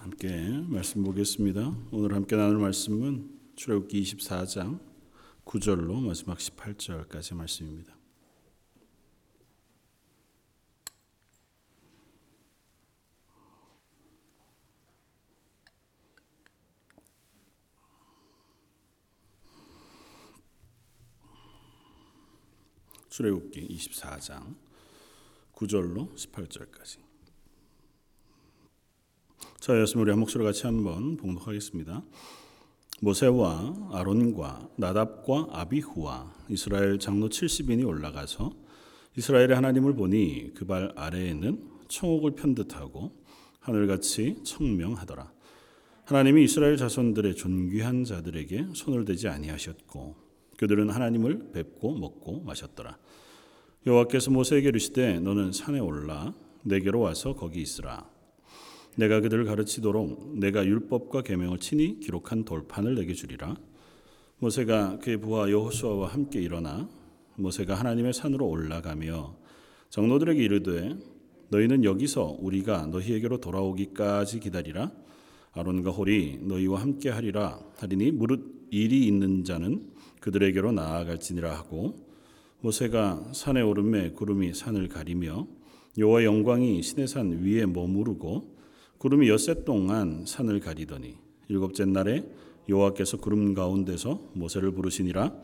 함께 0.00 0.64
말씀 0.66 1.04
보겠습니다. 1.04 1.76
오늘 1.90 2.14
함께 2.14 2.34
나눌 2.34 2.56
말씀은 2.56 3.38
출애굽기 3.54 4.02
24장 4.02 4.80
9절로 5.44 6.00
마지막 6.00 6.38
18절까지 6.38 7.34
말씀입니다. 7.34 7.94
출애굽기 23.10 23.68
24장 23.68 24.56
9절로 25.52 26.14
18절까지 26.14 27.09
저였으면 29.60 30.02
우리 30.02 30.10
한 30.10 30.20
목소리 30.20 30.42
같이 30.42 30.62
한번 30.66 31.18
봉독하겠습니다. 31.18 32.02
모세와 33.02 33.90
아론과 33.92 34.70
나답과 34.76 35.48
아비후와 35.50 36.34
이스라엘 36.48 36.98
장로 36.98 37.28
70인이 37.28 37.86
올라가서 37.86 38.52
이스라엘의 39.18 39.54
하나님을 39.54 39.94
보니 39.94 40.54
그 40.54 40.64
발 40.64 40.92
아래에는 40.96 41.62
청옥을 41.88 42.32
편 42.32 42.54
듯하고 42.54 43.12
하늘같이 43.60 44.38
청명하더라. 44.44 45.30
하나님이 46.04 46.44
이스라엘 46.44 46.78
자손들의 46.78 47.36
존귀한 47.36 48.04
자들에게 48.04 48.68
손을 48.72 49.04
대지 49.04 49.28
아니하셨고 49.28 50.16
그들은 50.56 50.88
하나님을 50.88 51.52
뵙고 51.52 51.98
먹고 51.98 52.40
마셨더라. 52.44 52.96
여호와께서 53.86 54.30
모세에게 54.30 54.68
이르시되 54.68 55.20
너는 55.20 55.52
산에 55.52 55.80
올라 55.80 56.34
내게로 56.62 57.00
와서 57.00 57.34
거기 57.34 57.60
있으라. 57.60 58.08
내가 58.96 59.20
그들을 59.20 59.44
가르치도록 59.44 60.38
내가 60.38 60.64
율법과 60.64 61.22
계명을 61.22 61.58
친히 61.58 62.00
기록한 62.00 62.44
돌판을 62.44 62.96
내게 62.96 63.14
주리라. 63.14 63.56
모세가 64.38 64.98
그의 64.98 65.18
부하 65.18 65.50
여호수아와 65.50 66.08
함께 66.08 66.40
일어나 66.40 66.88
모세가 67.36 67.74
하나님의 67.74 68.12
산으로 68.12 68.48
올라가며 68.48 69.36
정로들에게 69.90 70.42
이르되 70.42 70.96
너희는 71.50 71.84
여기서 71.84 72.36
우리가 72.40 72.86
너희에게로 72.86 73.38
돌아오기까지 73.38 74.40
기다리라. 74.40 74.92
아론과 75.52 75.90
홀이 75.90 76.40
너희와 76.42 76.80
함께 76.80 77.10
하리라 77.10 77.60
하리니 77.78 78.12
무릇 78.12 78.68
일이 78.70 79.06
있는 79.06 79.42
자는 79.42 79.90
그들에게로 80.20 80.70
나아갈지니라 80.72 81.52
하고 81.52 81.96
모세가 82.60 83.32
산에 83.32 83.62
오름에 83.62 84.10
구름이 84.10 84.54
산을 84.54 84.88
가리며 84.88 85.48
여호와 85.98 86.24
영광이 86.24 86.82
신의 86.82 87.08
산 87.08 87.42
위에 87.42 87.66
머무르고 87.66 88.59
구름이 89.00 89.30
엿새 89.30 89.64
동안 89.64 90.26
산을 90.26 90.60
가리더니 90.60 91.16
일곱째 91.48 91.86
날에 91.86 92.22
여호와께서 92.68 93.16
구름 93.16 93.54
가운데서 93.54 94.32
모세를 94.34 94.72
부르시니라 94.72 95.34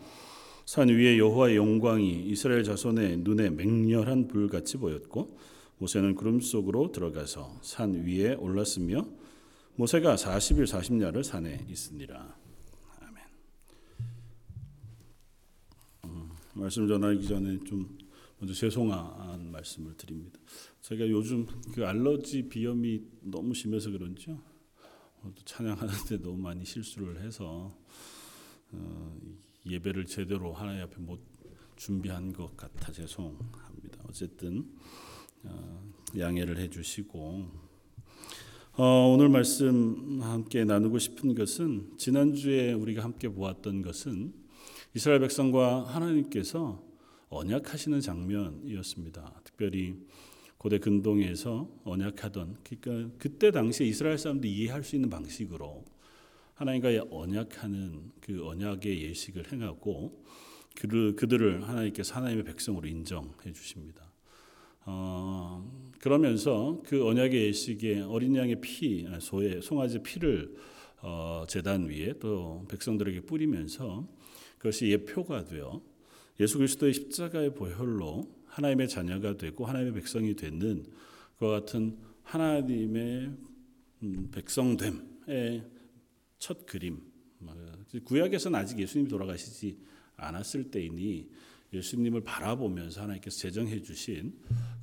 산 0.67 0.91
위에 0.91 1.17
여호와의 1.17 1.57
영광이 1.57 2.27
이스라엘 2.27 2.65
자손의 2.65 3.19
눈에 3.19 3.49
맹렬한 3.49 4.29
불같이 4.29 4.77
보였고 4.77 5.39
모세는 5.79 6.17
구름 6.17 6.41
속으로 6.41 6.93
들어가서 6.93 7.61
산 7.63 7.95
위에 8.05 8.35
올랐으며 8.35 9.07
모세가 9.77 10.17
40일 10.17 10.67
40야를 10.67 11.23
산에 11.23 11.65
있으니라. 11.67 12.37
아멘. 13.01 13.25
음, 16.05 16.31
말씀 16.55 16.87
전하기 16.87 17.27
전에 17.27 17.59
좀 17.65 17.97
먼저 18.39 18.53
죄송한 18.53 19.51
말씀을 19.51 19.97
드립니다. 19.97 20.39
제가 20.83 21.09
요즘 21.09 21.47
그 21.73 21.87
알러지 21.87 22.49
비염이 22.49 23.03
너무 23.23 23.55
심해서 23.55 23.91
그런지요. 23.91 24.39
찬양하는데 25.45 26.19
너무 26.23 26.37
많이 26.37 26.65
실수를 26.65 27.23
해서 27.23 27.77
어, 28.73 29.19
예배를 29.69 30.07
제대로 30.07 30.53
하나님 30.53 30.83
앞에 30.83 30.97
못 30.99 31.21
준비한 31.77 32.33
것 32.33 32.57
같아 32.57 32.93
죄송합니다. 32.93 34.05
어쨌든 34.09 34.71
어, 35.43 35.93
양해를 36.17 36.59
해주시고 36.59 37.67
어, 38.79 38.85
오늘 39.15 39.31
말씀 39.31 40.21
함께 40.21 40.65
나누고 40.65 40.99
싶은 40.99 41.35
것은 41.35 41.95
지난 41.97 42.35
주에 42.35 42.75
우리가 42.75 43.03
함께 43.03 43.29
보았던 43.29 43.81
것은 43.81 44.35
이스라엘 44.95 45.21
백성과 45.21 45.85
하나님께서 45.85 46.86
언약하시는 47.29 48.01
장면이었습니다. 48.01 49.41
특별히 49.45 49.97
고대 50.59 50.79
근동에서 50.79 51.69
언약하던 51.85 52.59
그러니까 52.65 53.15
그때 53.19 53.51
당시에 53.51 53.87
이스라엘 53.87 54.19
사람들이 54.19 54.53
이해할 54.53 54.83
수 54.83 54.97
있는 54.97 55.11
방식으로 55.11 55.85
하나님과 56.55 57.07
언약하는 57.11 58.13
그 58.21 58.47
언약의 58.47 59.03
예식을 59.03 59.53
행하고 59.53 60.25
그들을 60.75 61.69
하나님께서 61.69 62.15
하나님의 62.15 62.45
백성으로 62.45 62.89
인정해 62.89 63.53
주십니다. 63.53 64.11
어, 64.85 65.93
그러면서 66.01 66.81
그 66.87 67.07
언약의 67.07 67.47
예식에 67.47 68.01
어린 68.01 68.37
양의 68.37 68.61
피, 68.61 69.07
소의 69.21 69.61
송아지 69.61 70.03
피를 70.03 70.55
어, 71.03 71.45
재단 71.49 71.89
위에 71.89 72.15
또 72.21 72.65
백성들에게 72.69 73.23
뿌리면서 73.23 74.07
그것이 74.59 74.91
예표가 74.91 75.45
되어 75.45 75.83
예수 76.41 76.59
그리스도의 76.59 76.93
십자가의 76.93 77.55
보혈로 77.55 78.37
하나님의 78.47 78.89
자녀가 78.89 79.37
되고 79.37 79.65
하나님의 79.65 79.95
백성이 79.95 80.35
되는 80.35 80.87
그와 81.39 81.61
같은 81.61 81.99
하나님의 82.23 83.33
음, 84.03 84.29
백성됨의 84.33 85.65
첫 86.39 86.67
그림. 86.67 87.01
구약에서는 88.05 88.59
아직 88.59 88.79
예수님이 88.79 89.09
돌아가시지 89.09 89.79
않았을 90.17 90.71
때이니 90.71 91.29
예수님을 91.73 92.23
바라보면서 92.23 93.03
하나님께서 93.03 93.39
제정해 93.39 93.83
주신 93.83 94.35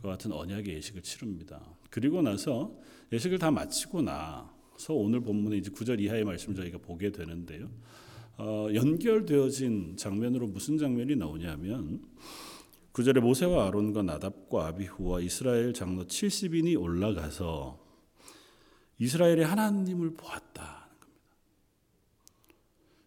그와 0.02 0.14
같은 0.14 0.32
언약의 0.32 0.76
예식을 0.76 1.02
치릅니다. 1.02 1.76
그리고 1.90 2.22
나서 2.22 2.76
예식을 3.12 3.40
다 3.40 3.52
마치고 3.52 4.02
나서 4.02 4.94
오늘 4.94 5.22
본문의 5.22 5.60
이제 5.60 5.70
9절 5.72 6.00
이하의 6.02 6.24
말씀을 6.24 6.56
저희가 6.56 6.80
보게 6.80 7.12
되는데요. 7.12 7.70
어, 8.38 8.68
연결되어진 8.74 9.98
장면으로 9.98 10.48
무슨 10.48 10.78
장면이 10.78 11.16
나오냐면 11.16 12.02
구절에 12.92 13.22
모세와 13.22 13.68
아론과 13.68 14.04
나답과 14.04 14.68
아비후와 14.68 15.22
이스라엘 15.22 15.74
장로 15.74 16.06
70인이 16.06 16.80
올라가서 16.80 17.80
이스라엘의 19.00 19.46
하나님을 19.46 20.16
겁니다. 20.16 20.84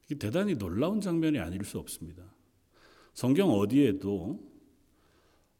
이게 0.06 0.14
대단히 0.16 0.56
놀라운 0.56 1.00
장면이 1.00 1.38
아닐 1.38 1.64
수 1.64 1.78
없습니다. 1.78 2.22
성경 3.14 3.50
어디에도 3.50 4.40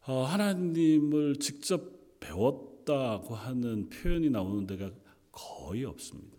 어, 0.07 0.23
하나님을 0.23 1.37
직접 1.37 2.21
배웠다고 2.21 3.35
하는 3.35 3.89
표현이 3.89 4.31
나오는 4.31 4.67
데가 4.67 4.91
거의 5.33 5.85
없습니다. 5.85 6.37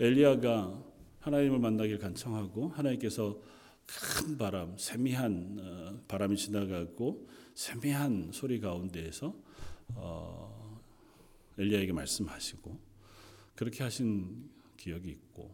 엘리야가 0.00 0.85
하나님을 1.26 1.58
만나길 1.58 1.98
간청하고 1.98 2.68
하나님께서 2.68 3.36
큰 3.84 4.38
바람, 4.38 4.78
세미한 4.78 5.58
어, 5.60 6.00
바람이 6.06 6.36
지나가고 6.36 7.28
세미한 7.54 8.30
소리 8.32 8.60
가운데에서 8.60 9.34
어, 9.96 10.80
엘리야에게 11.58 11.92
말씀하시고 11.92 12.78
그렇게 13.56 13.82
하신 13.82 14.50
기억이 14.76 15.10
있고 15.10 15.52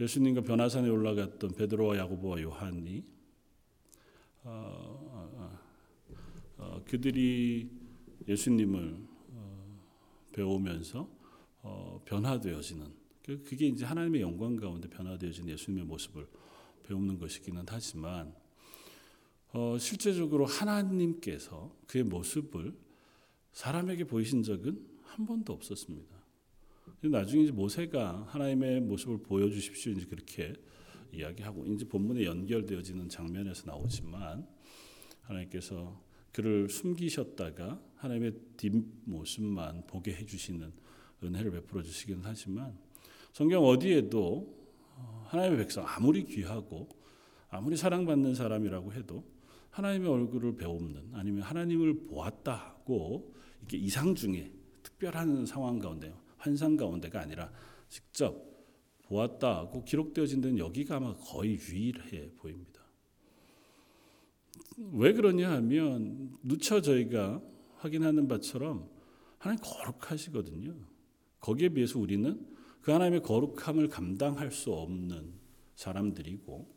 예수님과 0.00 0.40
변화산에 0.40 0.88
올라갔던 0.88 1.54
베드로와 1.54 1.96
야고보와 1.98 2.42
요한이 2.42 3.04
어, 4.42 5.62
그들이 6.88 7.70
예수님을 8.26 9.06
배우면서 10.32 11.08
변화되어지는 12.04 12.97
그, 13.28 13.42
그게 13.44 13.66
이제 13.66 13.84
하나님의 13.84 14.22
영광 14.22 14.56
가운데 14.56 14.88
변화되어진 14.88 15.50
예수님의 15.50 15.84
모습을 15.84 16.26
배우는 16.84 17.18
것이기는 17.18 17.62
하지만 17.68 18.34
어, 19.52 19.76
실제적으로 19.78 20.46
하나님께서 20.46 21.76
그의 21.86 22.04
모습을 22.04 22.74
사람에게 23.52 24.04
보이신 24.04 24.42
적은 24.42 24.82
한 25.02 25.26
번도 25.26 25.52
없었습니다. 25.52 26.16
나중에 27.02 27.42
이제 27.42 27.52
모세가 27.52 28.28
하나님의 28.30 28.80
모습을 28.80 29.18
보여주십시오 29.18 29.92
이제 29.92 30.06
그렇게 30.06 30.54
이야기하고 31.12 31.66
이제 31.66 31.86
본문에 31.86 32.24
연결되어지는 32.24 33.10
장면에서 33.10 33.66
나오지만 33.66 34.48
하나님께서 35.20 36.02
그를 36.32 36.70
숨기셨다가 36.70 37.78
하나님의 37.96 38.32
뒷모습만 38.56 39.86
보게 39.86 40.14
해주시는 40.14 40.72
은혜를 41.22 41.50
베풀어 41.50 41.82
주시기는 41.82 42.22
하지만 42.24 42.87
성경 43.38 43.64
어디에도 43.64 44.52
하나님의 45.26 45.58
백성 45.58 45.84
아무리 45.86 46.24
귀하고 46.24 46.88
아무리 47.50 47.76
사랑받는 47.76 48.34
사람이라고 48.34 48.92
해도 48.94 49.24
하나님의 49.70 50.10
얼굴을 50.10 50.56
배우는 50.56 51.10
아니면 51.12 51.42
하나님을 51.42 52.08
보았다고 52.08 53.32
이게 53.62 53.76
이상 53.76 54.16
중에 54.16 54.50
특별한 54.82 55.46
상황 55.46 55.78
가운데 55.78 56.12
환상 56.36 56.76
가운데가 56.76 57.20
아니라 57.20 57.52
직접 57.88 58.44
보았다고 59.04 59.84
기록되어진 59.84 60.40
데는 60.40 60.58
여기가 60.58 60.96
아마 60.96 61.14
거의 61.14 61.60
유일해 61.60 62.32
보입니다. 62.38 62.82
왜 64.94 65.12
그러냐 65.12 65.52
하면 65.52 66.36
누차 66.42 66.82
저희가 66.82 67.40
확인하는 67.76 68.26
바처럼 68.26 68.90
하나님 69.38 69.62
거룩하시거든요. 69.62 70.74
거기에 71.38 71.68
비해서 71.68 72.00
우리는 72.00 72.57
그 72.80 72.92
하나님의 72.92 73.22
거룩함을 73.22 73.88
감당할 73.88 74.50
수 74.50 74.72
없는 74.72 75.32
사람들이고 75.74 76.74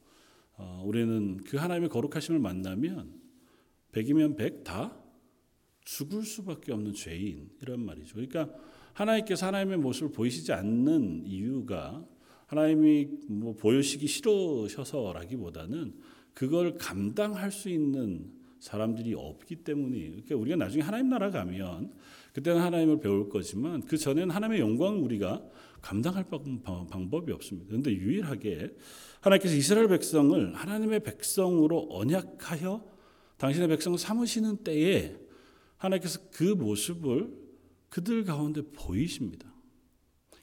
어, 0.57 0.83
우리는 0.85 1.37
그 1.37 1.57
하나님의 1.57 1.89
거룩하심을 1.89 2.39
만나면 2.39 3.19
백이면 3.91 4.35
백 4.35 4.63
다 4.63 5.01
죽을 5.83 6.23
수밖에 6.23 6.71
없는 6.71 6.93
죄인 6.93 7.49
이런 7.61 7.83
말이죠. 7.83 8.13
그러니까 8.15 8.49
하나님께서 8.93 9.47
하나님의 9.47 9.77
모습을 9.79 10.11
보이시지 10.11 10.53
않는 10.53 11.23
이유가 11.25 12.05
하나님이 12.45 13.07
뭐 13.29 13.55
보여시기 13.55 14.07
싫으셔서라기보다는 14.07 15.95
그걸 16.33 16.77
감당할 16.77 17.51
수 17.51 17.69
있는 17.69 18.31
사람들이 18.59 19.15
없기 19.15 19.57
때문이에요. 19.57 20.11
그러니까 20.11 20.35
우리가 20.35 20.55
나중에 20.57 20.83
하나님 20.83 21.09
나라 21.09 21.31
가면 21.31 21.93
그때는 22.33 22.61
하나님을 22.61 22.99
배울 22.99 23.27
거지만 23.29 23.81
그 23.81 23.97
전에는 23.97 24.29
하나님의 24.29 24.61
영광을 24.61 24.99
우리가 24.99 25.43
감당할 25.81 26.25
방법이 26.89 27.31
없습니다. 27.31 27.67
그런데 27.69 27.91
유일하게 27.91 28.75
하나님께서 29.21 29.55
이스라엘 29.55 29.87
백성을 29.87 30.55
하나님의 30.55 31.01
백성으로 31.01 31.87
언약하여 31.89 32.85
당신의 33.37 33.67
백성을 33.67 33.97
삼으시는 33.97 34.57
때에 34.57 35.15
하나님께서 35.77 36.19
그 36.31 36.43
모습을 36.43 37.33
그들 37.89 38.23
가운데 38.23 38.61
보이십니다. 38.61 39.51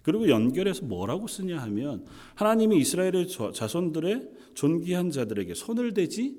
그리고 0.02 0.28
연결해서 0.28 0.86
뭐라고 0.86 1.26
쓰냐 1.26 1.58
하면 1.58 2.06
하나님이 2.34 2.78
이스라엘의 2.78 3.28
자손들의 3.54 4.30
존귀한 4.54 5.10
자들에게 5.10 5.54
손을 5.54 5.92
대지 5.92 6.38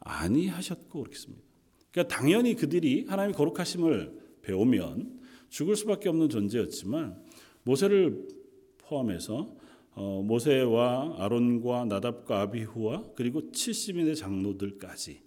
아니하셨고 0.00 1.00
그렇게 1.00 1.18
습니다 1.18 1.42
그러니까 1.90 2.16
당연히 2.16 2.54
그들이 2.54 3.04
하나님의 3.08 3.34
거룩하심을 3.34 4.18
배우면 4.42 5.20
죽을 5.50 5.76
수밖에 5.76 6.08
없는 6.08 6.30
존재였지만 6.30 7.22
모세를 7.64 8.28
포함해서 8.78 9.56
어, 9.94 10.22
모세와 10.22 11.16
아론과 11.18 11.84
나답과 11.84 12.40
아비후와 12.42 13.12
그리고 13.14 13.42
70인의 13.50 14.16
장로들까지 14.16 15.22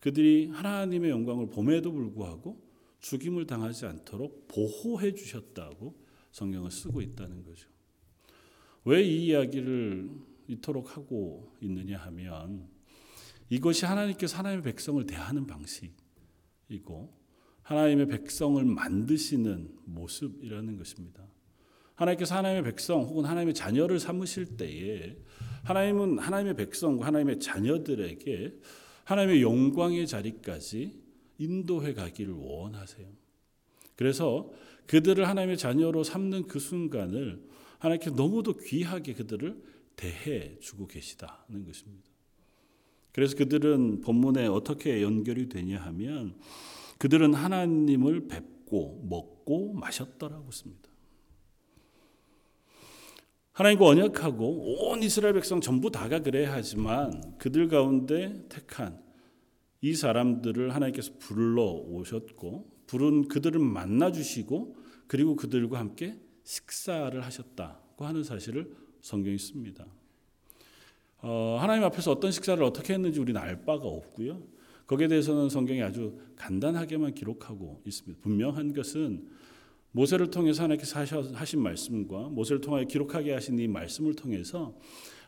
그들이 0.00 0.48
하나님의 0.48 1.10
영광을 1.10 1.48
봄에도 1.48 1.92
불구하고 1.92 2.64
죽임을 3.00 3.46
당하지 3.46 3.86
않도록 3.86 4.48
보호해 4.48 5.14
주셨다고 5.14 5.94
성경을 6.32 6.70
쓰고 6.70 7.02
있다는 7.02 7.44
거죠. 7.44 7.68
왜 8.84 9.02
이 9.02 9.26
이야기를 9.26 10.10
이토록 10.48 10.96
하고 10.96 11.52
있느냐 11.60 11.98
하면 11.98 12.68
이것이 13.50 13.84
하나님께서 13.84 14.38
하나님의 14.38 14.62
백성을 14.62 15.04
대하는 15.06 15.46
방식이고 15.46 17.12
하나님의 17.62 18.06
백성을 18.06 18.64
만드시는 18.64 19.76
모습이라는 19.84 20.76
것입니다. 20.76 21.26
하나님께서 21.96 22.36
하나님의 22.36 22.62
백성 22.62 23.02
혹은 23.02 23.24
하나님의 23.24 23.54
자녀를 23.54 23.98
삼으실 23.98 24.56
때에 24.56 25.16
하나님은 25.64 26.18
하나님의 26.18 26.54
백성과 26.54 27.06
하나님의 27.06 27.40
자녀들에게 27.40 28.54
하나님의 29.04 29.42
영광의 29.42 30.06
자리까지 30.06 31.00
인도해 31.38 31.94
가기를 31.94 32.34
원하세요. 32.34 33.08
그래서 33.96 34.50
그들을 34.86 35.26
하나님의 35.26 35.56
자녀로 35.56 36.04
삼는 36.04 36.46
그 36.46 36.58
순간을 36.58 37.42
하나님께 37.78 38.10
너무도 38.10 38.54
귀하게 38.58 39.14
그들을 39.14 39.62
대해 39.96 40.58
주고 40.60 40.86
계시다는 40.86 41.64
것입니다. 41.64 42.10
그래서 43.12 43.36
그들은 43.36 44.02
본문에 44.02 44.46
어떻게 44.46 45.02
연결이 45.02 45.48
되냐 45.48 45.80
하면 45.80 46.36
그들은 46.98 47.34
하나님을 47.34 48.28
뵙고 48.28 49.06
먹고 49.08 49.72
마셨더라고 49.72 50.50
씁니다. 50.50 50.90
하나님과 53.56 53.86
언약하고 53.86 54.90
온 54.90 55.02
이스라엘 55.02 55.32
백성 55.32 55.62
전부 55.62 55.90
다가 55.90 56.20
그래야 56.20 56.52
하지만 56.52 57.38
그들 57.38 57.68
가운데 57.68 58.44
택한 58.50 59.02
이 59.80 59.94
사람들을 59.94 60.74
하나님께서 60.74 61.12
불러 61.18 61.62
오셨고 61.62 62.70
부른 62.86 63.28
그들을 63.28 63.58
만나 63.58 64.12
주시고 64.12 64.76
그리고 65.06 65.36
그들과 65.36 65.78
함께 65.78 66.20
식사를 66.44 67.18
하셨다고 67.18 68.04
하는 68.04 68.24
사실을 68.24 68.76
성경이 69.00 69.38
씁니다. 69.38 69.86
어, 71.22 71.56
하나님 71.58 71.82
앞에서 71.84 72.12
어떤 72.12 72.32
식사를 72.32 72.62
어떻게 72.62 72.92
했는지 72.92 73.20
우리는 73.20 73.40
알 73.40 73.64
바가 73.64 73.86
없고요. 73.86 74.42
거기에 74.86 75.08
대해서는 75.08 75.48
성경이 75.48 75.82
아주 75.82 76.18
간단하게만 76.36 77.14
기록하고 77.14 77.80
있습니다. 77.86 78.20
분명한 78.22 78.74
것은 78.74 79.26
모세를 79.96 80.30
통해서 80.30 80.62
하나님께서 80.62 81.00
하신 81.32 81.62
말씀과 81.62 82.28
모세를 82.28 82.60
통하여 82.60 82.84
기록하게 82.84 83.32
하신 83.32 83.58
이 83.58 83.66
말씀을 83.66 84.14
통해서 84.14 84.76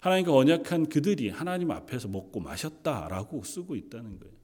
하나님과 0.01 0.35
언약한 0.35 0.91
그들이 0.91 1.31
하나님 1.31 1.71
앞에서 1.71 2.09
먹고 2.09 2.41
마셨다라고 2.41 3.43
쓰고 3.45 3.77
있다는 3.77 4.19
거예요. 4.19 4.35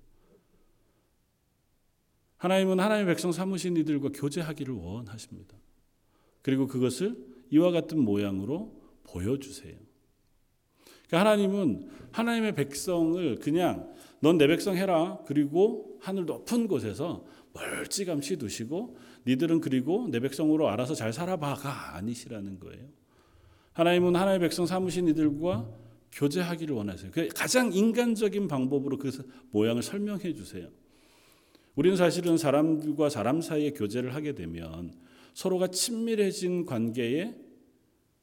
하나님은 2.38 2.80
하나님의 2.80 3.14
백성 3.14 3.32
삼으신 3.32 3.76
이들과 3.76 4.10
교제하기를 4.14 4.74
원하십니다. 4.74 5.58
그리고 6.40 6.66
그것을 6.68 7.16
이와 7.50 7.70
같은 7.70 7.98
모양으로 7.98 8.80
보여주세요. 9.04 9.76
그러니까 11.06 11.20
하나님은 11.20 11.90
하나님의 12.12 12.54
백성을 12.54 13.38
그냥 13.40 13.92
넌 14.20 14.38
내 14.38 14.46
백성 14.46 14.74
해라. 14.74 15.18
그리고 15.26 15.98
하늘 16.00 16.24
높은 16.24 16.66
곳에서 16.66 17.26
멀찌감치 17.52 18.36
두시고 18.36 18.96
니들은 19.26 19.60
그리고 19.60 20.08
내 20.10 20.20
백성으로 20.20 20.68
알아서 20.68 20.94
잘 20.94 21.12
살아봐가 21.12 21.96
아니시라는 21.96 22.60
거예요. 22.60 22.84
하나님은 23.72 24.14
하나님의 24.14 24.40
백성 24.40 24.66
삼으신 24.66 25.08
이들과 25.08 25.68
교제하기를 26.12 26.74
원하세요. 26.76 27.10
그 27.12 27.28
가장 27.28 27.72
인간적인 27.72 28.46
방법으로 28.48 28.98
그 28.98 29.10
모양을 29.50 29.82
설명해 29.82 30.34
주세요. 30.34 30.68
우리는 31.74 31.96
사실은 31.96 32.36
사람들과 32.36 33.08
사람 33.08 33.40
사이에 33.40 33.72
교제를 33.72 34.14
하게 34.14 34.34
되면 34.34 34.92
서로가 35.32 35.68
친밀해진 35.68 36.66
관계의 36.66 37.34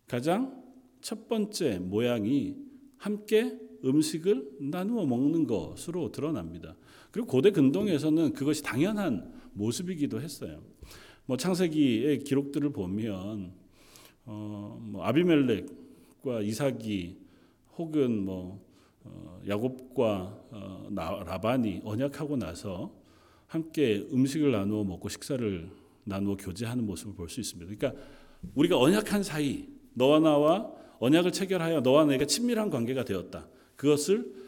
가장 0.08 0.64
첫 1.02 1.28
번째 1.28 1.80
모양이 1.80 2.56
함께 2.98 3.58
음식을 3.84 4.58
나누어 4.60 5.06
먹는 5.06 5.48
것으로 5.48 6.12
드러납니다. 6.12 6.76
그리고 7.10 7.28
고대 7.28 7.52
근동에서는 7.52 8.34
그것이 8.34 8.64
당연한 8.64 9.34
모습이기도 9.54 10.22
했어요. 10.22 10.62
뭐 11.26 11.38
창세기의 11.38 12.20
기록들을 12.20 12.72
보면 12.72 13.54
어, 14.26 14.80
뭐 14.82 15.04
아비멜렉과 15.06 16.42
이삭이 16.42 17.18
혹은 17.78 18.26
뭐 18.26 18.64
어, 19.04 19.42
야곱과 19.48 20.44
어, 20.52 20.88
라반이 21.26 21.82
언약하고 21.84 22.38
나서 22.38 22.92
함께 23.48 24.08
음식을 24.12 24.52
나누어 24.52 24.84
먹고 24.84 25.10
식사를 25.10 25.70
나누어 26.04 26.36
교제하는 26.38 26.86
모습을 26.86 27.14
볼 27.16 27.30
수 27.30 27.40
있습니다. 27.40 27.74
그러니까 27.76 28.02
우리가 28.56 28.78
언약한 28.80 29.24
사이 29.24 29.68
너와 29.94 30.20
나와 30.20 30.72
언약을 31.00 31.32
체결하여 31.32 31.82
너와 31.82 32.06
내가 32.06 32.26
친밀한 32.26 32.70
관계가 32.70 33.04
되었다. 33.06 33.48
그것을 33.76 34.41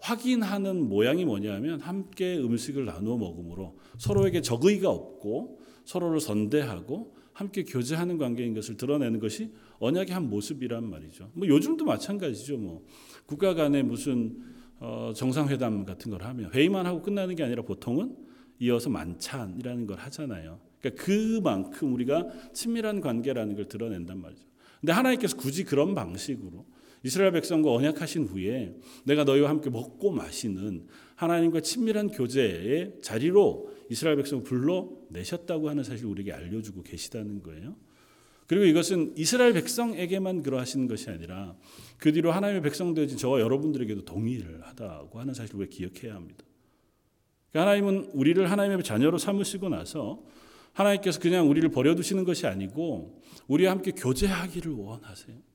확인하는 0.00 0.88
모양이 0.88 1.24
뭐냐면 1.24 1.80
함께 1.80 2.36
음식을 2.38 2.84
나누어 2.84 3.16
먹음으로 3.16 3.78
서로에게 3.98 4.40
적의가 4.40 4.90
없고 4.90 5.60
서로를 5.84 6.20
선대하고 6.20 7.16
함께 7.32 7.62
교제하는 7.62 8.18
관계인 8.18 8.54
것을 8.54 8.76
드러내는 8.76 9.20
것이 9.20 9.52
언약의 9.78 10.12
한 10.12 10.28
모습이란 10.28 10.88
말이죠. 10.88 11.30
뭐 11.34 11.46
요즘도 11.46 11.84
마찬가지죠. 11.84 12.58
뭐 12.58 12.84
국가 13.26 13.54
간에 13.54 13.82
무슨 13.82 14.36
어 14.80 15.12
정상회담 15.14 15.84
같은 15.84 16.10
걸 16.10 16.22
하면 16.22 16.50
회의만 16.52 16.86
하고 16.86 17.02
끝나는 17.02 17.34
게 17.36 17.44
아니라 17.44 17.62
보통은 17.62 18.16
이어서 18.60 18.90
만찬이라는 18.90 19.86
걸 19.86 19.98
하잖아요. 19.98 20.60
그러니까 20.80 21.04
그만큼 21.04 21.94
우리가 21.94 22.26
친밀한 22.52 23.00
관계라는 23.00 23.54
걸 23.54 23.66
드러낸단 23.66 24.20
말이죠. 24.20 24.44
근데 24.80 24.92
하나님께서 24.92 25.36
굳이 25.36 25.64
그런 25.64 25.94
방식으로 25.94 26.66
이스라엘 27.04 27.32
백성과 27.32 27.72
언약하신 27.72 28.24
후에 28.24 28.74
내가 29.04 29.24
너희와 29.24 29.48
함께 29.48 29.70
먹고 29.70 30.10
마시는 30.10 30.86
하나님과 31.14 31.60
친밀한 31.60 32.08
교제의 32.08 32.98
자리로 33.02 33.70
이스라엘 33.90 34.16
백성을 34.16 34.42
불러내셨다고 34.44 35.68
하는 35.68 35.82
사실을 35.84 36.10
우리에게 36.10 36.32
알려주고 36.32 36.82
계시다는 36.82 37.42
거예요. 37.42 37.76
그리고 38.46 38.64
이것은 38.64 39.12
이스라엘 39.16 39.52
백성에게만 39.52 40.42
그러하시는 40.42 40.88
것이 40.88 41.10
아니라 41.10 41.54
그 41.98 42.12
뒤로 42.12 42.32
하나님의 42.32 42.62
백성 42.62 42.94
되어진 42.94 43.18
저와 43.18 43.40
여러분들에게도 43.40 44.04
동의를 44.04 44.62
하다고 44.66 45.20
하는 45.20 45.34
사실을 45.34 45.60
왜 45.60 45.66
기억해야 45.66 46.14
합니다. 46.14 46.44
그러니까 47.50 47.70
하나님은 47.70 48.10
우리를 48.14 48.50
하나님의 48.50 48.84
자녀로 48.84 49.18
삼으시고 49.18 49.68
나서 49.68 50.22
하나님께서 50.72 51.20
그냥 51.20 51.50
우리를 51.50 51.68
버려두시는 51.70 52.24
것이 52.24 52.46
아니고 52.46 53.20
우리와 53.48 53.72
함께 53.72 53.90
교제하기를 53.90 54.72
원하세요. 54.72 55.47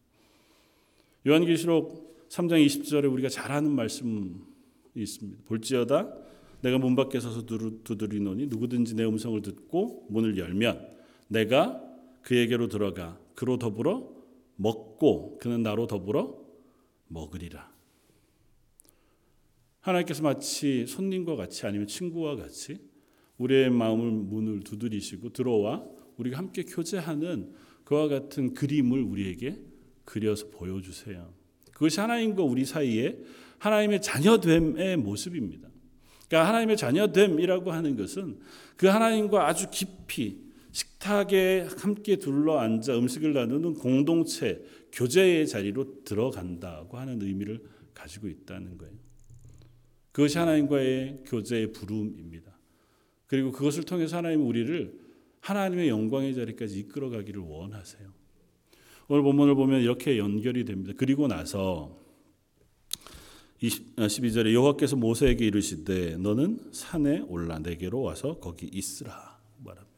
요한계시록 1.25 2.27
3장 2.29 2.65
20절에 2.65 3.11
우리가 3.11 3.29
잘 3.29 3.51
아는 3.51 3.71
말씀이 3.71 4.31
있습니다. 4.95 5.43
볼지어다 5.45 6.13
내가 6.61 6.77
문 6.77 6.95
밖에 6.95 7.19
서서 7.19 7.45
두드리노니 7.45 8.47
누구든지 8.47 8.95
내 8.95 9.05
음성을 9.05 9.41
듣고 9.41 10.07
문을 10.09 10.37
열면 10.37 10.87
내가 11.27 11.81
그에게로 12.21 12.67
들어가 12.67 13.19
그로 13.35 13.57
더불어 13.57 14.11
먹고 14.55 15.37
그는 15.39 15.63
나로 15.63 15.87
더불어 15.87 16.41
먹으리라. 17.07 17.71
하나님께서 19.81 20.23
마치 20.23 20.85
손님과 20.87 21.35
같이 21.35 21.65
아니면 21.65 21.87
친구와 21.87 22.35
같이 22.35 22.77
우리의 23.37 23.69
마음을 23.69 24.11
문을 24.11 24.61
두드리시고 24.61 25.33
들어와 25.33 25.85
우리가 26.17 26.37
함께 26.37 26.63
교제하는 26.63 27.53
그와 27.83 28.07
같은 28.07 28.53
그림을 28.53 29.01
우리에게 29.01 29.59
그려서 30.05 30.47
보여주세요. 30.49 31.33
그것이 31.71 31.99
하나님과 31.99 32.43
우리 32.43 32.65
사이에 32.65 33.17
하나님의 33.57 34.01
자녀됨의 34.01 34.97
모습입니다. 34.97 35.69
그러니까 36.27 36.47
하나님의 36.47 36.77
자녀됨이라고 36.77 37.71
하는 37.71 37.95
것은 37.95 38.39
그 38.75 38.87
하나님과 38.87 39.47
아주 39.47 39.67
깊이 39.71 40.41
식탁에 40.71 41.67
함께 41.77 42.17
둘러 42.17 42.57
앉아 42.57 42.97
음식을 42.97 43.33
나누는 43.33 43.75
공동체 43.75 44.63
교제의 44.91 45.47
자리로 45.47 46.03
들어간다고 46.03 46.97
하는 46.97 47.21
의미를 47.21 47.63
가지고 47.93 48.27
있다는 48.27 48.77
거예요. 48.77 48.93
그것이 50.11 50.37
하나님과의 50.37 51.23
교제의 51.25 51.71
부름입니다. 51.71 52.51
그리고 53.27 53.51
그것을 53.51 53.83
통해서 53.83 54.17
하나님 54.17 54.45
우리를 54.45 54.99
하나님의 55.41 55.89
영광의 55.89 56.35
자리까지 56.35 56.79
이끌어가기를 56.79 57.41
원하세요. 57.41 58.22
오늘 59.09 59.21
본문을 59.23 59.55
보면 59.55 59.81
이렇게 59.81 60.17
연결이 60.17 60.63
됩니다. 60.63 60.93
그리고 60.95 61.27
나서 61.27 61.99
12절에 63.61 64.47
아, 64.47 64.53
여호와께서 64.53 64.95
모세에게 64.95 65.45
이르시되 65.45 66.17
너는 66.17 66.59
산에 66.71 67.21
올라 67.27 67.59
내게로 67.59 68.01
와서 68.01 68.39
거기 68.39 68.67
있으라 68.67 69.39
말합니다. 69.63 69.93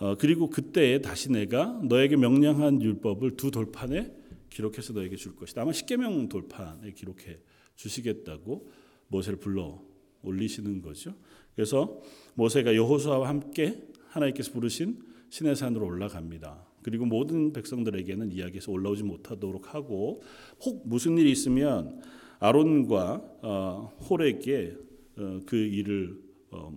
어, 0.00 0.16
그리고 0.16 0.48
그때 0.48 1.00
다시 1.00 1.30
내가 1.30 1.80
너에게 1.82 2.16
명령한 2.16 2.82
율법을 2.82 3.36
두 3.36 3.50
돌판에 3.50 4.12
기록해서 4.50 4.92
너에게 4.92 5.16
줄 5.16 5.34
것이다. 5.36 5.62
아마 5.62 5.72
십계명 5.72 6.28
돌판에 6.28 6.92
기록해 6.92 7.38
주시겠다고 7.76 8.70
모세를 9.08 9.38
불러 9.38 9.82
올리시는 10.22 10.82
거죠. 10.82 11.14
그래서 11.54 12.00
모세가 12.34 12.74
여호수아와 12.74 13.28
함께 13.28 13.82
하나님께서 14.08 14.52
부르신 14.52 15.02
신의 15.30 15.56
산으로 15.56 15.86
올라갑니다. 15.86 16.67
그리고 16.82 17.04
모든 17.06 17.52
백성들에게는 17.52 18.32
이야기에서 18.32 18.72
올라오지 18.72 19.02
못하도록 19.04 19.74
하고 19.74 20.22
혹 20.64 20.88
무슨 20.88 21.18
일이 21.18 21.30
있으면 21.30 22.00
아론과 22.38 23.22
어, 23.42 23.92
홀에게 24.08 24.76
어, 25.16 25.40
그 25.44 25.56
일을 25.56 26.20
어, 26.50 26.72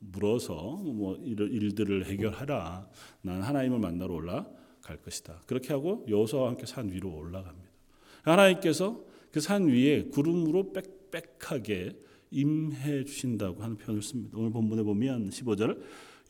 물어서 0.00 0.54
뭐 0.84 1.16
일들을 1.16 2.06
해결하라. 2.06 2.88
난 3.22 3.42
하나님을 3.42 3.78
만나러 3.78 4.14
올라갈 4.14 4.96
것이다. 5.02 5.42
그렇게 5.46 5.72
하고 5.72 6.04
여호수아와 6.08 6.48
함께 6.48 6.66
산 6.66 6.90
위로 6.90 7.14
올라갑니다. 7.14 7.68
하나님께서 8.22 9.14
그 9.34 9.40
산 9.40 9.66
위에 9.66 10.04
구름으로 10.12 10.72
빽빽하게 11.10 11.98
임해 12.30 13.04
주신다고 13.04 13.64
하는 13.64 13.76
표현을 13.76 14.00
씁니다. 14.00 14.38
오늘 14.38 14.50
본문에 14.50 14.84
보면 14.84 15.30
15절 15.30 15.80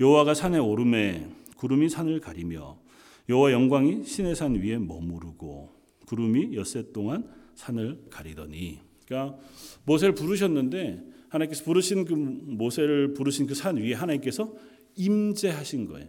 여호와가 0.00 0.32
산에 0.32 0.58
오름에 0.58 1.28
구름이 1.58 1.90
산을 1.90 2.20
가리며 2.20 2.78
여호와 3.28 3.52
영광이 3.52 4.04
신의 4.04 4.34
산 4.34 4.54
위에 4.54 4.78
머무르고 4.78 5.72
구름이 6.06 6.54
엿새 6.56 6.92
동안 6.92 7.28
산을 7.54 8.06
가리더니 8.10 8.80
그러니까 9.06 9.38
모세를 9.84 10.14
부르셨는데 10.14 11.02
하나님께서 11.28 11.64
부르신 11.64 12.04
그 12.04 12.14
모세를 12.14 13.14
부르신 13.14 13.46
그 13.46 13.54
산 13.54 13.76
위에 13.76 13.92
하나님께서 13.94 14.54
임재하신 14.96 15.86
거예요. 15.86 16.08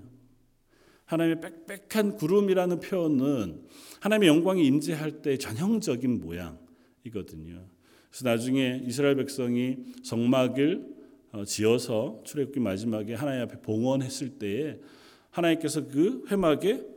하나님의 1.06 1.42
빽빽한 1.68 2.16
구름이라는 2.18 2.80
표현은 2.80 3.64
하나님의 4.02 4.28
영광이 4.30 4.66
임재할 4.66 5.22
때 5.22 5.38
전형적인 5.38 6.20
모양이거든요. 6.20 7.68
그래서 8.10 8.30
나중에 8.30 8.82
이스라엘 8.86 9.16
백성이 9.16 9.78
성막을 10.04 10.96
어, 11.32 11.44
지어서 11.44 12.22
출애굽기 12.24 12.60
마지막에 12.60 13.14
하나님 13.14 13.42
앞에 13.44 13.62
봉헌했을 13.62 14.40
때에 14.40 14.80
하나님께서 15.32 15.88
그 15.88 16.24
회막에 16.32 16.95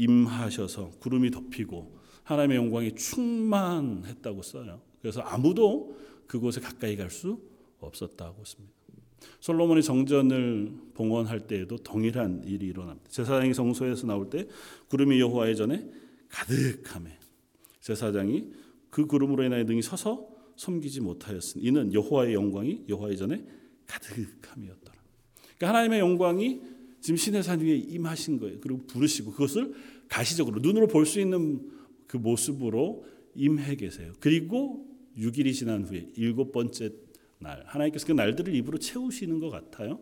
임하셔서 0.00 0.92
구름이 1.00 1.30
덮이고 1.30 1.98
하나님의 2.24 2.56
영광이 2.56 2.94
충만했다고 2.94 4.42
써요. 4.42 4.80
그래서 5.00 5.20
아무도 5.20 5.96
그곳에 6.26 6.60
가까이 6.60 6.96
갈 6.96 7.10
수 7.10 7.40
없었다고 7.80 8.44
씁니다. 8.44 8.74
솔로몬이 9.40 9.82
정전을 9.82 10.72
봉헌할 10.94 11.46
때에도 11.46 11.76
동일한 11.78 12.42
일이 12.44 12.66
일어납니다. 12.66 13.10
제사장이 13.10 13.54
성소에서 13.54 14.06
나올 14.06 14.30
때 14.30 14.46
구름이 14.88 15.18
여호와의 15.20 15.56
전에 15.56 15.90
가득함에 16.28 17.18
제사장이 17.80 18.52
그 18.90 19.06
구름으로 19.06 19.44
인하여 19.44 19.64
등이 19.64 19.82
서서 19.82 20.28
섬기지 20.56 21.00
못하였으니 21.00 21.64
이는 21.64 21.92
여호와의 21.92 22.34
영광이 22.34 22.84
여호와의 22.88 23.16
전에 23.16 23.44
가득함이었더라. 23.86 24.98
그러니까 25.56 25.68
하나님의 25.68 26.00
영광이 26.00 26.60
지금 27.00 27.16
신의 27.16 27.42
산 27.42 27.60
위에 27.60 27.76
임하신 27.76 28.38
거예요. 28.38 28.58
그리고 28.60 28.86
부르시고 28.86 29.32
그것을 29.32 29.74
가시적으로 30.10 30.60
눈으로 30.60 30.86
볼 30.86 31.06
수 31.06 31.20
있는 31.20 31.70
그 32.06 32.18
모습으로 32.18 33.06
임해 33.34 33.76
계세요. 33.76 34.12
그리고 34.20 34.86
6일이 35.16 35.54
지난 35.54 35.84
후에 35.84 36.08
일곱 36.16 36.52
번째 36.52 36.90
날 37.38 37.62
하나님께서 37.66 38.06
그 38.06 38.12
날들을 38.12 38.54
입으로 38.54 38.78
채우시는 38.78 39.38
것 39.38 39.48
같아요. 39.48 40.00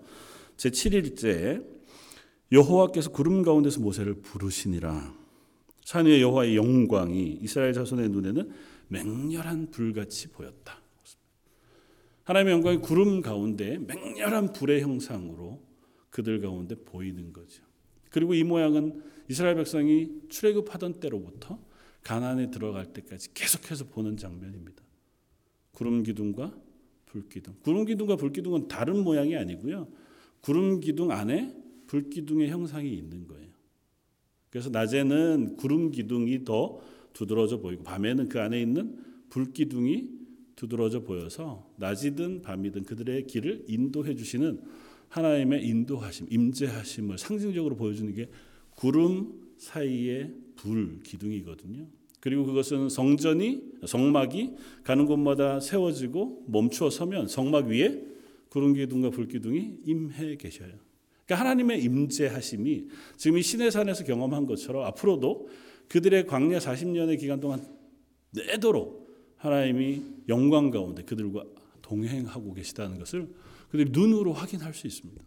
제 0.56 0.70
7일째 0.70 1.64
여호와께서 2.50 3.10
구름 3.10 3.42
가운데서 3.42 3.80
모세를 3.80 4.14
부르시니라. 4.14 5.14
산 5.84 6.06
위에 6.06 6.20
여호와의 6.20 6.56
영광이 6.56 7.38
이스라엘 7.42 7.72
자손의 7.74 8.08
눈에는 8.08 8.50
맹렬한 8.88 9.70
불같이 9.70 10.28
보였다. 10.28 10.80
하나님의 12.24 12.54
영광이 12.54 12.78
구름 12.78 13.20
가운데 13.20 13.78
맹렬한 13.78 14.52
불의 14.54 14.80
형상으로 14.80 15.62
그들 16.10 16.40
가운데 16.40 16.74
보이는 16.74 17.32
거죠. 17.32 17.62
그리고 18.10 18.34
이 18.34 18.42
모양은 18.42 19.02
이스라엘 19.28 19.56
백성이 19.56 20.10
출애굽하던 20.28 21.00
때로부터 21.00 21.58
가나안에 22.02 22.50
들어갈 22.50 22.92
때까지 22.92 23.34
계속해서 23.34 23.86
보는 23.86 24.16
장면입니다. 24.16 24.82
구름 25.72 26.02
기둥과 26.02 26.56
불 27.06 27.28
기둥. 27.28 27.54
구름 27.62 27.84
기둥과 27.84 28.16
불 28.16 28.32
기둥은 28.32 28.68
다른 28.68 29.02
모양이 29.02 29.36
아니고요. 29.36 29.88
구름 30.40 30.80
기둥 30.80 31.10
안에 31.10 31.54
불 31.86 32.10
기둥의 32.10 32.48
형상이 32.48 32.92
있는 32.92 33.26
거예요. 33.26 33.48
그래서 34.50 34.70
낮에는 34.70 35.56
구름 35.56 35.90
기둥이 35.90 36.44
더 36.44 36.80
두드러져 37.12 37.60
보이고 37.60 37.82
밤에는 37.82 38.28
그 38.28 38.40
안에 38.40 38.60
있는 38.60 38.96
불 39.28 39.52
기둥이 39.52 40.08
두드러져 40.56 41.02
보여서 41.04 41.70
낮이든 41.76 42.42
밤이든 42.42 42.84
그들의 42.84 43.26
길을 43.26 43.64
인도해 43.68 44.14
주시는 44.14 44.60
하나님의 45.08 45.66
인도하심, 45.66 46.26
임재하심을 46.30 47.18
상징적으로 47.18 47.76
보여주는 47.76 48.12
게 48.14 48.30
구름 48.78 49.32
사이의 49.56 50.32
불 50.54 51.00
기둥이거든요. 51.02 51.88
그리고 52.20 52.44
그것은 52.44 52.88
성전이 52.88 53.62
성막이 53.84 54.54
가는 54.84 55.04
곳마다 55.04 55.58
세워지고 55.58 56.44
멈추어 56.46 56.88
서면 56.88 57.26
성막 57.26 57.66
위에 57.66 58.04
구름 58.48 58.74
기둥과 58.74 59.10
불 59.10 59.26
기둥이 59.26 59.80
임해 59.84 60.36
계셔요. 60.36 60.70
그러니까 61.26 61.44
하나님의 61.44 61.82
임재하심이 61.82 62.86
지금 63.16 63.38
이 63.38 63.42
신의 63.42 63.72
산에서 63.72 64.04
경험한 64.04 64.46
것처럼 64.46 64.84
앞으로도 64.84 65.48
그들의 65.88 66.26
광야 66.26 66.58
40년의 66.58 67.18
기간 67.18 67.40
동안 67.40 67.66
내도록 68.30 69.12
하나님이 69.38 70.02
영광 70.28 70.70
가운데 70.70 71.02
그들과 71.02 71.44
동행하고 71.82 72.54
계시다는 72.54 73.00
것을 73.00 73.28
그들이 73.70 73.90
눈으로 73.90 74.32
확인할 74.32 74.72
수 74.72 74.86
있습니다. 74.86 75.20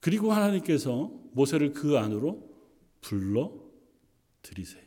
그리고 0.00 0.32
하나님께서 0.32 1.12
모세를 1.32 1.72
그 1.72 1.98
안으로 1.98 2.48
불러 3.00 3.52
들이세요. 4.42 4.82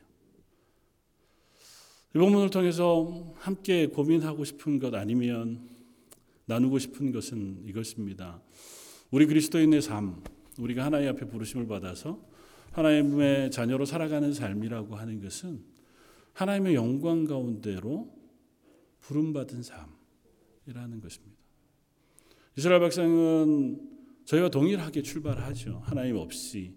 이 2.15 2.19
본문을 2.19 2.49
통해서 2.49 3.33
함께 3.37 3.87
고민하고 3.87 4.43
싶은 4.43 4.79
것 4.79 4.93
아니면 4.93 5.69
나누고 6.45 6.79
싶은 6.79 7.11
것은 7.11 7.63
이것입니다. 7.65 8.41
우리 9.11 9.25
그리스도인의 9.25 9.81
삶, 9.81 10.23
우리가 10.59 10.85
하나님 10.85 11.09
앞에 11.09 11.27
부르심을 11.27 11.67
받아서 11.67 12.19
하나님의 12.71 13.51
자녀로 13.51 13.85
살아가는 13.85 14.33
삶이라고 14.33 14.95
하는 14.95 15.21
것은 15.21 15.63
하나님의 16.33 16.75
영광 16.75 17.25
가운데로 17.25 18.11
부름받은 19.01 19.61
삶이라는 19.63 21.01
것입니다. 21.01 21.37
이스라엘 22.57 22.81
백성은 22.81 23.92
저희와 24.25 24.49
동일하게 24.49 25.01
출발하죠. 25.01 25.81
하나님 25.83 26.15
없이 26.17 26.75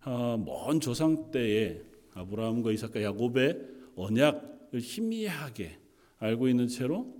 아, 0.00 0.38
먼 0.42 0.80
조상 0.80 1.30
때에 1.30 1.82
아브라함과 2.14 2.72
이삭과 2.72 3.02
야곱의 3.02 3.58
언약을 3.96 4.80
희미하게 4.80 5.78
알고 6.18 6.48
있는 6.48 6.68
채로 6.68 7.14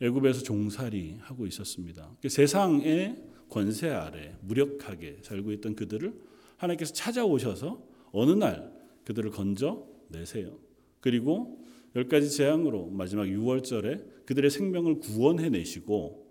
애굽에서 0.00 0.42
종살이 0.42 1.18
하고 1.20 1.46
있었습니다. 1.46 2.16
그 2.20 2.28
세상의 2.28 3.22
권세 3.48 3.90
아래 3.90 4.34
무력하게 4.40 5.18
살고 5.22 5.52
있던 5.52 5.76
그들을 5.76 6.12
하나님께서 6.56 6.92
찾아오셔서 6.92 7.82
어느 8.10 8.32
날 8.32 8.72
그들을 9.04 9.30
건져 9.30 9.86
내세요. 10.08 10.58
그리고 11.00 11.62
열 11.94 12.08
가지 12.08 12.30
재앙으로 12.30 12.86
마지막 12.86 13.24
6월절에 13.24 14.24
그들의 14.26 14.50
생명을 14.50 15.00
구원해 15.00 15.50
내시고 15.50 16.21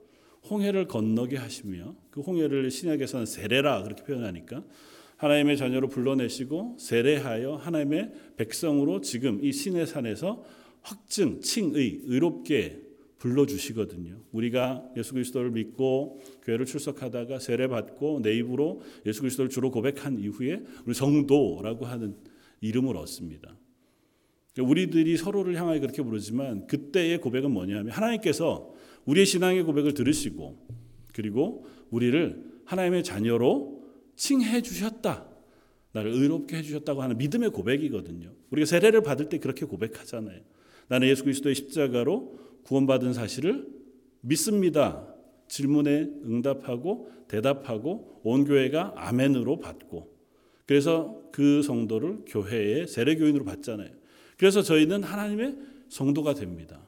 홍해를 0.50 0.88
건너게 0.88 1.38
하시며 1.38 1.96
그 2.10 2.22
홍해를 2.22 2.70
신약에서는 2.72 3.26
세례라 3.26 3.84
그렇게 3.84 4.04
표현하니까 4.04 4.64
하나님의 5.18 5.56
자녀로 5.56 5.88
불러내시고 5.88 6.78
세례하여 6.80 7.56
하나님의 7.56 8.12
백성으로 8.38 9.02
지금 9.02 9.44
이 9.44 9.52
신의 9.52 9.86
산에서 9.86 10.44
확증, 10.82 11.42
칭의, 11.42 12.02
의롭게 12.06 12.82
불러주시거든요. 13.20 14.20
우리가 14.32 14.84
예수 14.98 15.14
그리스도를 15.14 15.52
믿고 15.52 16.22
교회를 16.44 16.66
출석하다가 16.66 17.38
세례 17.38 17.68
받고 17.68 18.22
내 18.24 18.36
입으로 18.38 18.82
예수 19.06 19.22
그리스도를 19.22 19.50
주로 19.50 19.70
고백한 19.70 20.18
이후에 20.20 20.64
우리 20.88 20.96
성도라고 20.96 21.86
하는 21.86 22.16
이름을 22.62 22.98
얻습니다. 22.98 23.56
우리들이 24.60 25.18
서로를 25.18 25.56
향하여 25.56 25.80
그렇게 25.80 26.02
부르지만 26.02 26.66
그때의 26.66 27.22
고백은 27.22 27.52
뭐냐면 27.52 27.92
하나님께서 27.92 28.74
우리의 29.06 29.26
신앙의 29.26 29.64
고백을 29.64 29.94
들으시고 29.94 30.68
그리고 31.14 31.66
우리를 31.90 32.52
하나님의 32.66 33.04
자녀로 33.04 33.84
칭해 34.16 34.62
주셨다. 34.62 35.28
나를 35.94 36.12
의롭게 36.12 36.58
해 36.58 36.62
주셨다고 36.62 37.02
하는 37.02 37.18
믿음의 37.18 37.50
고백이거든요. 37.52 38.32
우리가 38.52 38.66
세례를 38.66 39.02
받을 39.04 39.28
때 39.28 39.40
그렇게 39.40 39.66
고백하잖아요. 39.66 40.40
나는 40.88 41.08
예수 41.08 41.24
그리스도의 41.24 41.56
십자가로 41.56 42.40
구원받은 42.64 43.14
사실을 43.14 43.68
믿습니다. 44.22 45.08
질문에 45.48 46.10
응답하고 46.26 47.12
대답하고 47.28 48.22
온 48.24 48.46
교회가 48.46 48.94
아멘으로 48.96 49.60
받고 49.60 50.12
그래서 50.66 51.22
그 51.32 51.62
성도를 51.62 52.24
교회의 52.28 52.88
세례 52.88 53.16
교인으로 53.16 53.44
받잖아요. 53.44 53.90
그래서 54.38 54.62
저희는 54.62 55.04
하나님의 55.04 55.58
성도가 55.90 56.34
됩니다. 56.34 56.82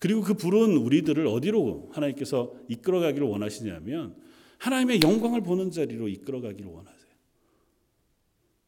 그리고 0.00 0.22
그 0.22 0.34
부른 0.34 0.78
우리들을 0.78 1.26
어디로 1.26 1.90
하나님께서 1.92 2.52
이끌어가기를 2.68 3.26
원하시냐면 3.28 4.16
하나님의 4.58 5.00
영광을 5.02 5.42
보는 5.42 5.70
자리로 5.70 6.08
이끌어가기를 6.08 6.68
원하세요. 6.68 7.10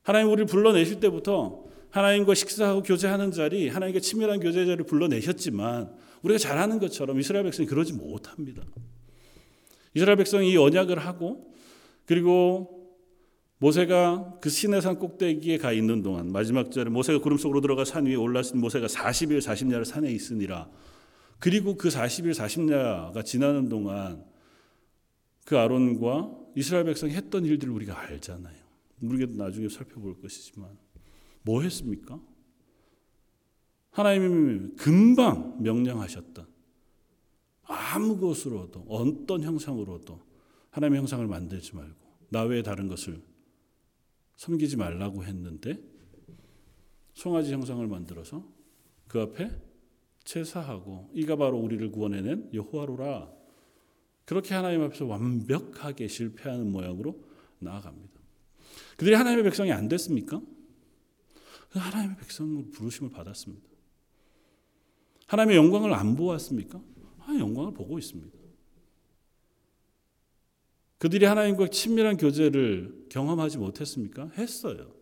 하나님 0.03 0.31
우리를 0.31 0.47
불러내실 0.47 1.01
때부터 1.01 1.65
하나님과 1.91 2.35
식사하고 2.35 2.83
교제하는 2.83 3.33
자리, 3.33 3.69
하나님과 3.69 4.01
친밀한 4.01 4.41
교제 4.41 4.65
자리를 4.65 4.85
불러내셨지만 4.85 5.95
우리가 6.23 6.39
잘하는 6.39 6.79
것처럼 6.79 7.19
이스라엘 7.19 7.45
백성이 7.45 7.67
그러지 7.67 7.95
못합니다. 7.95 8.62
이스라엘 9.95 10.17
백성이 10.17 10.53
이 10.53 10.57
언약을 10.57 10.99
하고 10.99 11.53
그리고 12.05 12.91
모세가 13.59 14.39
그 14.41 14.51
시내산 14.51 14.99
꼭대기에 14.99 15.59
가 15.59 15.73
있는 15.73 16.03
동안 16.03 16.31
마지막 16.31 16.71
절에 16.73 16.91
모세가 16.91 17.21
구름 17.21 17.39
속으로 17.39 17.61
들어가 17.61 17.85
산 17.85 18.07
위에 18.07 18.17
올랐으니 18.17 18.61
모세가 18.61 18.87
40일 18.87 19.41
40야를 19.41 19.85
산에 19.85 20.11
있으니라. 20.11 20.69
그리고 21.43 21.77
그 21.77 21.89
40일 21.89 22.37
40야가 22.37 23.25
지나는 23.25 23.69
동안 23.69 24.25
그 25.45 25.59
아론과 25.59 26.31
이스라엘 26.55 26.85
백성이 26.85 27.15
했던 27.15 27.45
일들을 27.45 27.75
우리가 27.75 27.99
알잖아요. 27.99 28.63
우리가 29.01 29.33
나중에 29.35 29.69
살펴볼 29.69 30.21
것이지만 30.21 30.78
뭐 31.43 31.63
했습니까? 31.63 32.21
하나님이 33.91 34.76
금방 34.76 35.61
명령하셨던 35.61 36.47
아무 37.65 38.21
것으로도 38.21 38.85
어떤 38.87 39.43
형상으로도 39.43 40.21
하나님의 40.71 41.00
형상을 41.00 41.26
만들지 41.26 41.75
말고 41.75 41.97
나 42.28 42.45
외에 42.45 42.63
다른 42.63 42.87
것을 42.87 43.21
섬기지 44.37 44.76
말라고 44.76 45.25
했는데 45.25 45.83
송아지 47.15 47.52
형상을 47.52 47.85
만들어서 47.85 48.49
그 49.09 49.21
앞에 49.21 49.72
제사하고 50.25 51.11
이가 51.15 51.37
바로 51.37 51.58
우리를 51.58 51.91
구원해낸 51.91 52.50
여호와로라 52.52 53.30
그렇게 54.25 54.54
하나님 54.54 54.82
앞에서 54.82 55.06
완벽하게 55.06 56.08
실패하는 56.08 56.71
모양으로 56.71 57.23
나아갑니다. 57.58 58.21
그들이 58.97 59.15
하나님의 59.15 59.45
백성이 59.45 59.73
안 59.73 59.89
됐습니까? 59.89 60.41
하나님의 61.71 62.17
백성으로 62.17 62.71
부르심을 62.71 63.11
받았습니다. 63.11 63.67
하나님의 65.26 65.56
영광을 65.56 65.93
안 65.95 66.15
보았습니까? 66.15 66.80
아, 67.21 67.35
영광을 67.39 67.73
보고 67.73 67.99
있습니다. 67.99 68.39
그들이 70.99 71.25
하나님과 71.25 71.69
친밀한 71.69 72.17
교제를 72.17 73.06
경험하지 73.08 73.58
못했습니까? 73.58 74.30
했어요. 74.37 74.95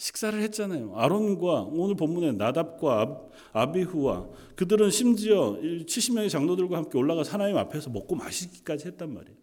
식사를 0.00 0.40
했잖아요. 0.40 0.96
아론과 0.96 1.64
오늘 1.64 1.94
본문에 1.94 2.32
나답과 2.32 3.20
아비후와 3.52 4.30
그들은 4.56 4.90
심지어 4.90 5.58
70명의 5.60 6.30
장로들과 6.30 6.78
함께 6.78 6.96
올라가서 6.96 7.32
하나님 7.32 7.58
앞에서 7.58 7.90
먹고 7.90 8.14
마시기까지 8.14 8.86
했단 8.88 9.12
말이에요. 9.12 9.36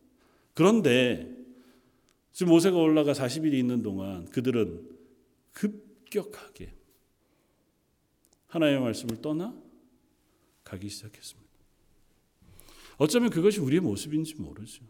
그런데 0.55 1.31
지금 2.31 2.53
모세가 2.53 2.75
올라가 2.75 3.13
40일이 3.13 3.53
있는 3.53 3.83
동안 3.83 4.25
그들은 4.25 4.89
급격하게 5.51 6.73
하나님의 8.47 8.81
말씀을 8.81 9.21
떠나 9.21 9.55
가기 10.63 10.89
시작했습니다. 10.89 11.51
어쩌면 12.97 13.29
그것이 13.29 13.59
우리의 13.59 13.81
모습인지 13.81 14.33
모르죠. 14.37 14.83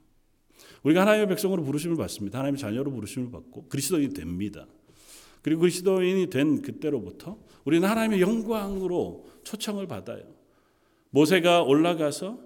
우리가 0.84 1.02
하나님의 1.02 1.28
백성으로 1.28 1.62
부르심을 1.64 1.98
받습니다. 1.98 2.40
하나님의 2.40 2.58
자녀로 2.58 2.90
부르심을 2.90 3.32
받고 3.32 3.68
그리스도인이 3.68 4.14
됩니다. 4.14 4.66
그리고 5.48 5.62
그리스도인이 5.62 6.30
된 6.30 6.62
그때로부터 6.62 7.38
우리는 7.64 7.88
하나님의 7.88 8.20
영광으로 8.20 9.26
초청을 9.46 9.88
받아요. 9.88 10.24
모세가 11.12 11.64
올라가서 11.64 12.38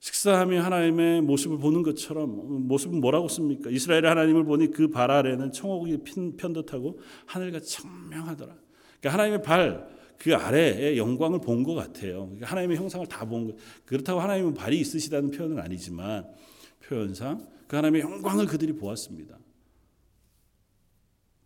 식사하며 0.00 0.60
하나님의 0.62 1.22
모습을 1.22 1.56
보는 1.56 1.82
것처럼 1.82 2.68
모습은 2.68 3.00
뭐라고 3.00 3.28
씁니까? 3.28 3.70
이스라엘의 3.70 4.04
하나님을 4.04 4.44
보니 4.44 4.70
그 4.70 4.90
발 4.90 5.10
아래는 5.10 5.52
청옥이 5.52 6.00
편듯하고 6.36 7.00
하늘같이 7.24 7.78
청명하더라. 7.78 8.54
그러니까 9.00 9.10
하나님의 9.14 9.42
발 9.42 9.96
그 10.18 10.34
아래의 10.34 10.98
영광을 10.98 11.40
본 11.40 11.62
것 11.62 11.74
같아요. 11.74 12.24
그러니까 12.26 12.48
하나님의 12.48 12.76
형상을 12.76 13.06
다 13.06 13.24
본 13.24 13.46
것. 13.46 13.56
그렇다고 13.86 14.20
하나님은 14.20 14.52
발이 14.52 14.78
있으시다는 14.78 15.30
표현은 15.30 15.58
아니지만 15.58 16.26
표현상 16.86 17.46
그 17.66 17.76
하나님의 17.76 18.02
영광을 18.02 18.44
그들이 18.44 18.74
보았습니다. 18.74 19.38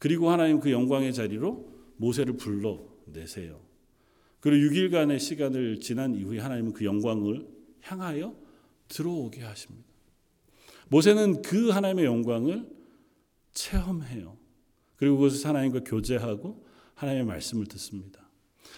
그리고 0.00 0.30
하나님 0.30 0.60
그 0.60 0.72
영광의 0.72 1.12
자리로 1.12 1.70
모세를 1.98 2.38
불러내세요. 2.38 3.60
그리고 4.40 4.74
6일간의 4.74 5.18
시간을 5.18 5.80
지난 5.80 6.14
이후에 6.14 6.38
하나님은 6.38 6.72
그 6.72 6.86
영광을 6.86 7.46
향하여 7.82 8.34
들어오게 8.88 9.42
하십니다. 9.42 9.86
모세는 10.88 11.42
그 11.42 11.68
하나님의 11.68 12.06
영광을 12.06 12.66
체험해요. 13.52 14.38
그리고 14.96 15.18
그것을 15.18 15.46
하나님과 15.46 15.80
교제하고 15.84 16.64
하나님의 16.94 17.26
말씀을 17.26 17.66
듣습니다. 17.66 18.30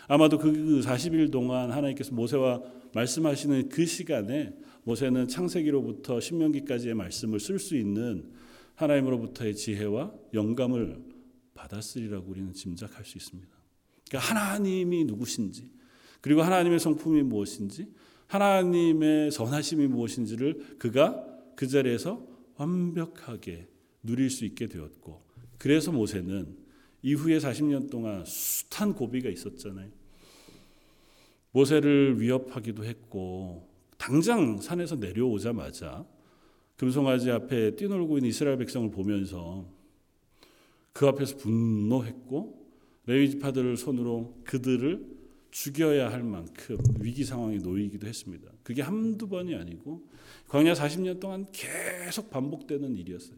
아마도 0.08 0.38
그 0.38 0.80
40일 0.84 1.30
동안 1.30 1.70
하나님께서 1.70 2.12
모세와 2.12 2.62
말씀하시는 2.94 3.68
그 3.68 3.86
시간에 3.86 4.52
모세는 4.82 5.28
창세기로부터 5.28 6.18
신명기까지의 6.18 6.94
말씀을 6.94 7.38
쓸 7.38 7.60
수 7.60 7.76
있는 7.76 8.28
하나님으로부터의 8.74 9.54
지혜와 9.54 10.12
영감을 10.34 11.11
받았으리라고 11.54 12.30
우리는 12.30 12.52
짐작할 12.52 13.04
수 13.04 13.18
있습니다. 13.18 13.48
그러니까 14.08 14.30
하나님이 14.30 15.04
누구신지 15.04 15.70
그리고 16.20 16.42
하나님의 16.42 16.78
성품이 16.78 17.22
무엇인지 17.22 17.92
하나님의 18.26 19.30
선하심이 19.30 19.86
무엇인지를 19.88 20.78
그가 20.78 21.26
그 21.54 21.66
자리에서 21.66 22.26
완벽하게 22.56 23.68
누릴 24.02 24.30
수 24.30 24.44
있게 24.44 24.68
되었고 24.68 25.22
그래서 25.58 25.92
모세는 25.92 26.56
이후에 27.02 27.38
40년 27.38 27.90
동안 27.90 28.24
숱한 28.24 28.94
고비가 28.94 29.28
있었잖아요. 29.28 29.90
모세를 31.50 32.20
위협하기도 32.20 32.84
했고 32.84 33.68
당장 33.98 34.60
산에서 34.60 34.96
내려오자마자 34.96 36.06
금송아지 36.76 37.30
앞에 37.30 37.76
뛰놀고 37.76 38.18
있는 38.18 38.30
이스라엘 38.30 38.56
백성을 38.58 38.90
보면서 38.90 39.68
그 40.92 41.06
앞에서 41.06 41.36
분노했고 41.36 42.62
레위 43.06 43.30
지파들을 43.30 43.76
손으로 43.76 44.42
그들을 44.44 45.12
죽여야 45.50 46.10
할 46.10 46.22
만큼 46.22 46.78
위기 47.00 47.24
상황에 47.24 47.58
놓이기도 47.58 48.06
했습니다. 48.06 48.50
그게 48.62 48.82
한두 48.82 49.28
번이 49.28 49.54
아니고 49.54 50.08
광야 50.48 50.72
40년 50.72 51.20
동안 51.20 51.46
계속 51.52 52.30
반복되는 52.30 52.96
일이었어요. 52.96 53.36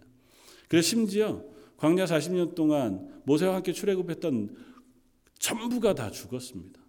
그래서 0.69 0.89
심지어 0.89 1.45
광야 1.77 2.05
40년 2.05 2.55
동안 2.55 3.21
모세와 3.25 3.57
함께 3.57 3.73
출애굽했던 3.73 4.57
전부가 5.39 5.95
다 5.95 6.11
죽었습니다. 6.11 6.81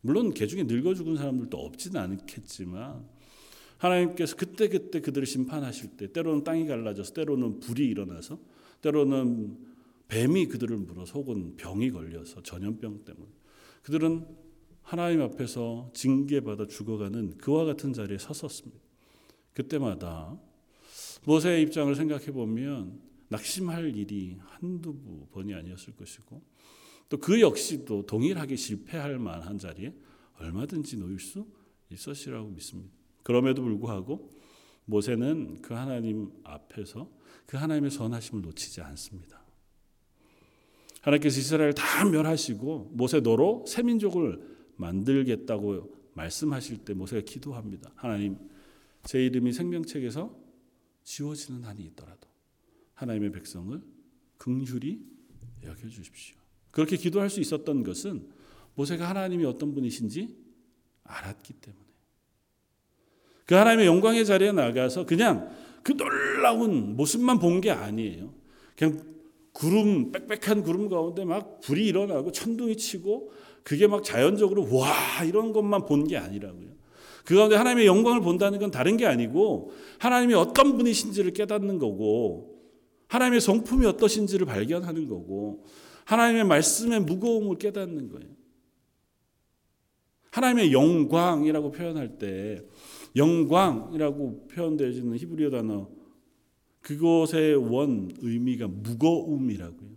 물론 0.00 0.32
개 0.32 0.46
중에 0.46 0.62
늙어 0.64 0.94
죽은 0.94 1.16
사람들도 1.16 1.56
없지는 1.56 2.00
않겠지만 2.00 3.06
하나님께서 3.78 4.36
그때그때 4.36 5.00
그들을 5.00 5.26
심판하실 5.26 5.96
때 5.96 6.12
때로는 6.12 6.44
땅이 6.44 6.66
갈라져서 6.66 7.12
때로는 7.12 7.60
불이 7.60 7.86
일어나서 7.86 8.38
때로는 8.82 9.58
뱀이 10.08 10.46
그들을 10.46 10.76
물어서 10.76 11.18
혹은 11.18 11.56
병이 11.56 11.90
걸려서 11.90 12.42
전염병 12.42 13.04
때문에 13.04 13.26
그들은 13.82 14.26
하나님 14.82 15.20
앞에서 15.22 15.90
징계받아 15.94 16.66
죽어가는 16.68 17.38
그와 17.38 17.64
같은 17.64 17.92
자리에 17.92 18.18
섰었습니다. 18.18 18.80
그때마다 19.52 20.38
모세의 21.24 21.62
입장을 21.62 21.92
생각해 21.94 22.26
보면 22.26 23.00
낙심할 23.28 23.96
일이 23.96 24.36
한두 24.40 24.94
번이 25.32 25.54
아니었을 25.54 25.96
것이고 25.96 26.40
또 27.08 27.18
그 27.18 27.40
역시도 27.40 28.06
동일하게 28.06 28.56
실패할 28.56 29.18
만한 29.18 29.58
자리에 29.58 29.92
얼마든지 30.38 30.98
놓일 30.98 31.18
수 31.20 31.46
있었이라고 31.90 32.48
믿습니다. 32.50 32.92
그럼에도 33.22 33.62
불구하고 33.62 34.35
모세는 34.86 35.62
그 35.62 35.74
하나님 35.74 36.32
앞에서 36.42 37.10
그 37.46 37.56
하나님의 37.56 37.90
선하심을 37.90 38.42
놓치지 38.42 38.80
않습니다. 38.80 39.44
하나님께서 41.02 41.38
이스라엘 41.38 41.72
다 41.72 42.04
멸하시고 42.04 42.92
모세 42.94 43.20
너로 43.20 43.64
새 43.68 43.82
민족을 43.82 44.42
만들겠다고 44.76 45.94
말씀하실 46.14 46.78
때 46.84 46.94
모세가 46.94 47.22
기도합니다. 47.24 47.92
하나님 47.94 48.38
제 49.04 49.24
이름이 49.24 49.52
생명책에서 49.52 50.36
지워지는 51.04 51.64
한이 51.64 51.84
있더라도 51.84 52.28
하나님의 52.94 53.30
백성을 53.32 53.80
긍휼히 54.38 55.00
여겨 55.62 55.88
주십시오. 55.88 56.36
그렇게 56.70 56.96
기도할 56.96 57.30
수 57.30 57.40
있었던 57.40 57.84
것은 57.84 58.28
모세가 58.74 59.08
하나님이 59.08 59.44
어떤 59.44 59.74
분이신지 59.74 60.36
알았기 61.04 61.54
때문에 61.54 61.85
그 63.46 63.54
하나님의 63.54 63.86
영광의 63.86 64.26
자리에 64.26 64.52
나가서 64.52 65.06
그냥 65.06 65.48
그 65.82 65.96
놀라운 65.96 66.96
모습만 66.96 67.38
본 67.38 67.60
게 67.60 67.70
아니에요. 67.70 68.34
그냥 68.76 69.00
구름 69.52 70.12
빽빽한 70.12 70.62
구름 70.62 70.88
가운데 70.88 71.24
막 71.24 71.60
불이 71.60 71.86
일어나고 71.86 72.32
천둥이 72.32 72.76
치고 72.76 73.30
그게 73.62 73.86
막 73.86 74.02
자연적으로 74.04 74.68
와 74.74 75.24
이런 75.24 75.52
것만 75.52 75.86
본 75.86 76.04
게 76.06 76.16
아니라고요. 76.16 76.66
그 77.24 77.34
가운데 77.34 77.56
하나님의 77.56 77.86
영광을 77.86 78.20
본다는 78.20 78.58
건 78.58 78.70
다른 78.70 78.96
게 78.96 79.06
아니고 79.06 79.72
하나님이 79.98 80.34
어떤 80.34 80.76
분이신지를 80.76 81.32
깨닫는 81.32 81.78
거고 81.78 82.54
하나님의 83.08 83.40
성품이 83.40 83.86
어떠신지를 83.86 84.46
발견하는 84.46 85.08
거고 85.08 85.64
하나님의 86.04 86.44
말씀의 86.44 87.00
무거움을 87.00 87.56
깨닫는 87.58 88.10
거예요. 88.10 88.28
하나님의 90.30 90.72
영광이라고 90.72 91.70
표현할 91.72 92.18
때 92.18 92.62
영광이라고 93.16 94.48
표현되어지는 94.48 95.16
히브리어 95.16 95.50
단어 95.50 95.88
그것의 96.82 97.56
원 97.56 98.10
의미가 98.18 98.68
무거움이라고요. 98.68 99.90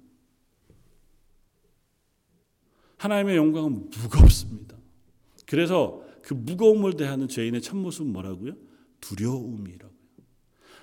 하나님의 2.98 3.38
영광은 3.38 3.90
무겁습니다. 3.92 4.78
그래서 5.46 6.04
그 6.22 6.34
무거움을 6.34 6.96
대하는 6.98 7.28
죄인의 7.28 7.62
첫 7.62 7.78
모습은 7.78 8.12
뭐라고요? 8.12 8.54
두려움이라고요. 9.02 10.00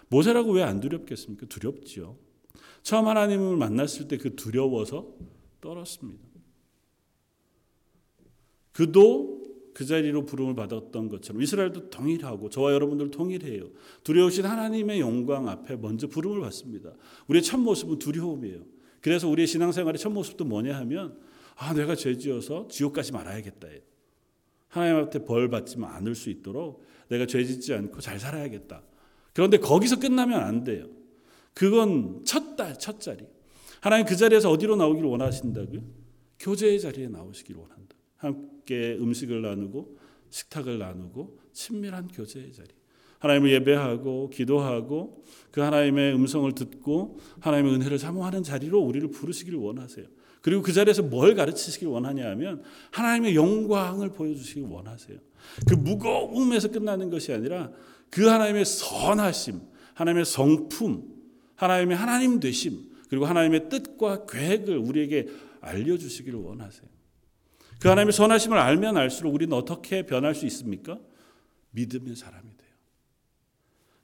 모세라고 0.09 0.53
왜 0.53 0.63
안 0.63 0.81
두렵겠습니까? 0.81 1.47
두렵지요. 1.47 2.17
처음 2.83 3.09
하나님을 3.09 3.57
만났을 3.57 4.09
때 4.09 4.17
그 4.17 4.37
두려워서 4.37 5.13
떨었습니다. 5.61 6.25
그도 8.73 9.36
그 9.77 9.85
자리로 9.85 10.25
부름을 10.25 10.55
받았던 10.55 11.11
것처럼 11.11 11.43
이스라엘도 11.43 11.91
동일하고 11.91 12.49
저와 12.49 12.73
여러분들 12.73 13.11
동일해요. 13.11 13.69
두려우신 14.05 14.47
하나님의 14.47 15.01
영광 15.01 15.51
앞에 15.51 15.77
먼저 15.77 16.07
부름을 16.07 16.41
받습니다. 16.41 16.95
우리의 17.27 17.43
첫 17.43 17.59
모습은 17.59 17.99
두려움이에요. 17.99 18.63
그래서 19.03 19.29
우리의 19.29 19.47
신앙생활의 19.47 19.99
첫 19.99 20.09
모습도 20.09 20.47
뭐냐 20.47 20.75
하면 20.79 21.19
아 21.57 21.75
내가 21.75 21.95
죄지어서 21.95 22.69
지옥 22.69 22.95
가지 22.95 23.13
말아야겠다. 23.13 23.69
하나님 24.69 24.97
앞에 24.97 25.27
벌 25.27 25.51
받지 25.51 25.77
않을 25.79 26.15
수 26.15 26.31
있도록 26.31 26.83
내가 27.11 27.27
죄짓지 27.27 27.75
않고 27.75 28.01
잘 28.01 28.19
살아야겠다. 28.19 28.83
그런데 29.35 29.59
거기서 29.59 30.01
끝나면 30.01 30.41
안 30.41 30.65
돼요. 30.65 30.87
그건 31.53 32.25
첫 32.25 32.57
달, 32.57 32.79
첫 32.79 32.99
자리. 32.99 33.27
하나님 33.83 34.07
그 34.07 34.17
자리에서 34.17 34.51
어디로 34.51 34.77
나오기를 34.77 35.07
원하신다고요? 35.07 35.83
교제의 36.39 36.81
자리에 36.81 37.09
나오시기를 37.09 37.61
원한다. 37.61 37.95
함께 38.67 38.99
음식을 39.01 39.43
나누고 39.43 39.97
식탁을 40.29 40.79
나누고 40.79 41.39
친밀한 41.53 42.09
교제의 42.09 42.53
자리. 42.53 42.69
하나님을 43.21 43.51
예배하고 43.53 44.29
기도하고 44.31 45.25
그 45.51 45.61
하나님의 45.61 46.15
음성을 46.15 46.53
듣고 46.53 47.19
하나님의 47.41 47.77
은혜를 47.77 47.99
사모하는 47.99 48.43
자리로 48.43 48.79
우리를 48.81 49.09
부르시기를 49.11 49.59
원하세요. 49.59 50.05
그리고 50.43 50.63
그 50.63 50.73
자리에서 50.73 51.03
뭘 51.03 51.35
가르치시길 51.35 51.89
원하냐 51.89 52.29
하면 52.31 52.63
하나님의 52.91 53.35
영광을 53.37 54.11
보여주시길 54.13 54.65
원하세요. 54.65 55.19
그 55.67 55.75
무거움에서 55.75 56.69
끝나는 56.69 57.09
것이 57.09 57.33
아니라 57.33 57.71
그 58.11 58.27
하나님의 58.27 58.65
선하심, 58.65 59.61
하나님의 59.95 60.25
성품, 60.25 61.05
하나님의 61.55 61.97
하나님 61.97 62.39
되심, 62.39 62.79
그리고 63.09 63.25
하나님의 63.25 63.69
뜻과 63.71 64.27
계획을 64.27 64.77
우리에게 64.77 65.29
알려주시기를 65.61 66.39
원하세요. 66.39 66.96
그 67.81 67.89
하나님의 67.89 68.13
선하심을 68.13 68.59
알면 68.59 68.97
알수록 68.97 69.35
우리는 69.35 69.55
어떻게 69.57 70.05
변할 70.05 70.35
수 70.35 70.47
있습니까? 70.47 70.99
믿음의 71.73 72.17
사람이 72.17 72.45
돼요. 72.57 72.71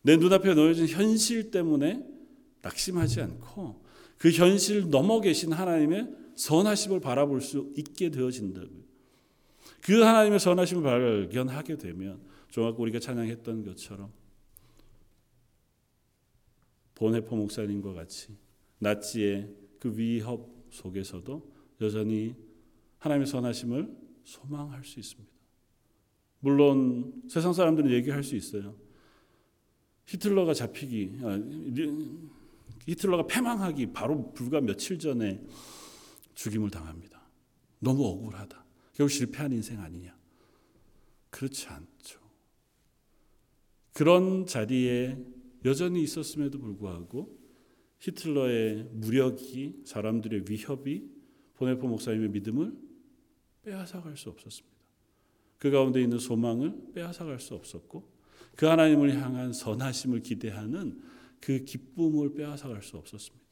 내 0.02 0.16
눈앞에 0.16 0.54
놓여진 0.54 0.88
현실 0.88 1.50
때문에 1.50 2.04
낙심하지 2.60 3.22
않고 3.22 3.82
그 4.18 4.30
현실 4.30 4.90
넘어 4.90 5.20
계신 5.20 5.52
하나님의 5.52 6.08
선하심을 6.36 7.00
바라볼 7.00 7.40
수 7.40 7.72
있게 7.76 8.10
되어진다고요. 8.10 8.82
그 9.80 10.00
하나님의 10.02 10.38
선하심을 10.38 10.82
발견하게 10.82 11.76
되면 11.76 12.20
좀 12.50 12.66
아까 12.66 12.76
우리가 12.78 13.00
찬양했던 13.00 13.64
것처럼 13.64 14.12
본해포 16.94 17.34
목사님과 17.34 17.94
같이 17.94 18.36
나치의 18.78 19.48
그 19.80 19.96
위협 19.96 20.48
속에서도 20.70 21.52
여전히 21.80 22.36
하나님의 23.02 23.26
선하심을 23.26 23.96
소망할 24.22 24.84
수 24.84 25.00
있습니다. 25.00 25.30
물론 26.38 27.22
세상 27.28 27.52
사람들은 27.52 27.90
얘기할 27.90 28.22
수 28.22 28.36
있어요. 28.36 28.76
히틀러가 30.06 30.54
잡히기, 30.54 31.18
아, 31.22 31.38
히틀러가 32.86 33.26
패망하기 33.26 33.92
바로 33.92 34.32
불과 34.32 34.60
며칠 34.60 34.98
전에 34.98 35.42
죽임을 36.34 36.70
당합니다. 36.70 37.28
너무 37.80 38.06
억울하다. 38.06 38.64
결국 38.92 39.10
실패한 39.10 39.52
인생 39.52 39.80
아니냐? 39.80 40.16
그렇지 41.30 41.66
않죠. 41.68 42.20
그런 43.92 44.46
자리에 44.46 45.18
여전히 45.64 46.02
있었음에도 46.02 46.58
불구하고 46.58 47.36
히틀러의 47.98 48.90
무력이 48.92 49.82
사람들의 49.84 50.44
위협이 50.48 51.10
보네포 51.54 51.86
목사님의 51.88 52.30
믿음을 52.30 52.81
빼앗아갈 53.62 54.16
수 54.16 54.30
없었습니다. 54.30 54.76
그 55.58 55.70
가운데 55.70 56.02
있는 56.02 56.18
소망을 56.18 56.92
빼앗아갈 56.94 57.38
수 57.38 57.54
없었고 57.54 58.10
그 58.56 58.66
하나님을 58.66 59.14
향한 59.20 59.52
선하심을 59.52 60.20
기대하는 60.20 61.02
그 61.40 61.64
기쁨을 61.64 62.34
빼앗아갈 62.34 62.82
수 62.82 62.96
없었습니다. 62.96 63.44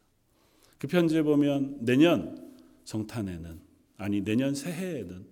그 0.78 0.86
편지에 0.86 1.22
보면 1.22 1.84
내년 1.84 2.56
성탄에는 2.84 3.60
아니 3.96 4.22
내년 4.22 4.54
새해에는 4.54 5.26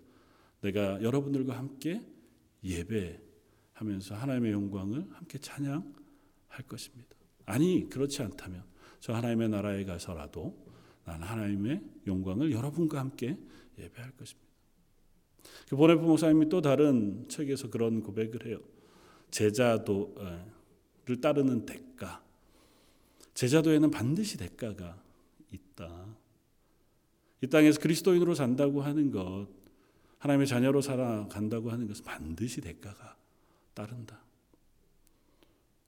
내가 0.60 1.02
여러분들과 1.02 1.56
함께 1.56 2.02
예배하면서 2.62 4.14
하나님의 4.14 4.52
영광을 4.52 5.06
함께 5.12 5.38
찬양할 5.38 6.62
것입니다. 6.68 7.16
아니 7.46 7.88
그렇지 7.88 8.22
않다면 8.22 8.64
저 9.00 9.14
하나님의 9.14 9.48
나라에 9.48 9.84
가서라도 9.84 10.66
난 11.04 11.22
하나님의 11.22 11.82
영광을 12.06 12.52
여러분과 12.52 13.00
함께 13.00 13.38
예배할 13.78 14.10
것입니다. 14.12 14.47
그 15.68 15.76
보네프 15.76 16.00
목사님이 16.00 16.48
또 16.48 16.60
다른 16.60 17.26
책에서 17.28 17.70
그런 17.70 18.02
고백을 18.02 18.46
해요. 18.46 18.58
제자도를 19.30 21.20
따르는 21.20 21.66
대가. 21.66 22.22
제자도에는 23.34 23.90
반드시 23.90 24.38
대가가 24.38 25.00
있다. 25.52 26.06
이 27.42 27.46
땅에서 27.46 27.80
그리스도인으로 27.80 28.34
산다고 28.34 28.82
하는 28.82 29.10
것 29.10 29.48
하나님의 30.18 30.46
자녀로 30.46 30.80
살아간다고 30.80 31.70
하는 31.70 31.86
것은 31.86 32.04
반드시 32.04 32.60
대가가 32.60 33.16
따른다. 33.74 34.20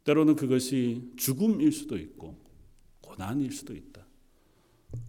때로는 0.05 0.37
그것이 0.37 1.13
죽음일 1.17 1.73
수도 1.73 1.99
있고 1.99 2.39
고난일 3.01 3.53
수도 3.53 3.75
있다. 3.75 4.07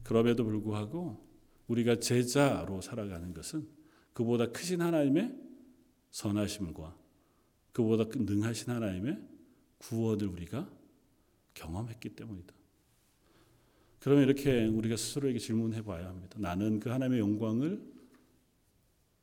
그럼에도 0.03 0.43
불구하고 0.43 1.23
우리가 1.67 1.99
제자로 1.99 2.81
살아가는 2.81 3.33
것은 3.33 3.67
그보다 4.13 4.47
크신 4.51 4.81
하나님의 4.81 5.33
선하심과 6.11 6.95
그보다 7.71 8.05
능하신 8.13 8.71
하나님의 8.71 9.17
구원을 9.77 10.27
우리가 10.27 10.69
경험했기 11.53 12.09
때문이다. 12.09 12.53
그러면 13.99 14.23
이렇게 14.23 14.65
우리가 14.65 14.97
스스로에게 14.97 15.39
질문해 15.39 15.83
봐야 15.83 16.07
합니다. 16.07 16.37
나는 16.39 16.79
그 16.79 16.89
하나님의 16.89 17.19
영광을 17.19 17.81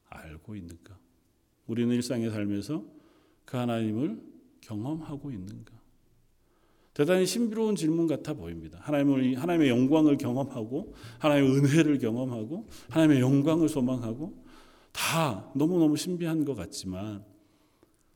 알고 0.09 0.57
있는가? 0.57 0.99
우리는 1.67 1.95
일상에 1.95 2.31
살면서 2.31 2.85
그 3.45 3.57
하나님을 3.57 4.23
경험하고 4.61 5.31
있는가? 5.31 5.79
대단히 6.95 7.27
신비로운 7.27 7.77
질문 7.77 8.07
같아 8.07 8.35
보입니다. 8.35 8.79
하나님을 8.83 9.37
하나님의 9.39 9.69
영광을 9.69 10.17
경험하고 10.17 10.95
하나님의 11.19 11.57
은혜를 11.57 11.99
경험하고 11.99 12.67
하나님의 12.91 13.21
영광을 13.21 13.69
소망하고 13.69 14.48
다 14.93 15.51
너무너무 15.55 15.97
신비한 15.97 16.45
것 16.45 16.55
같지만 16.55 17.25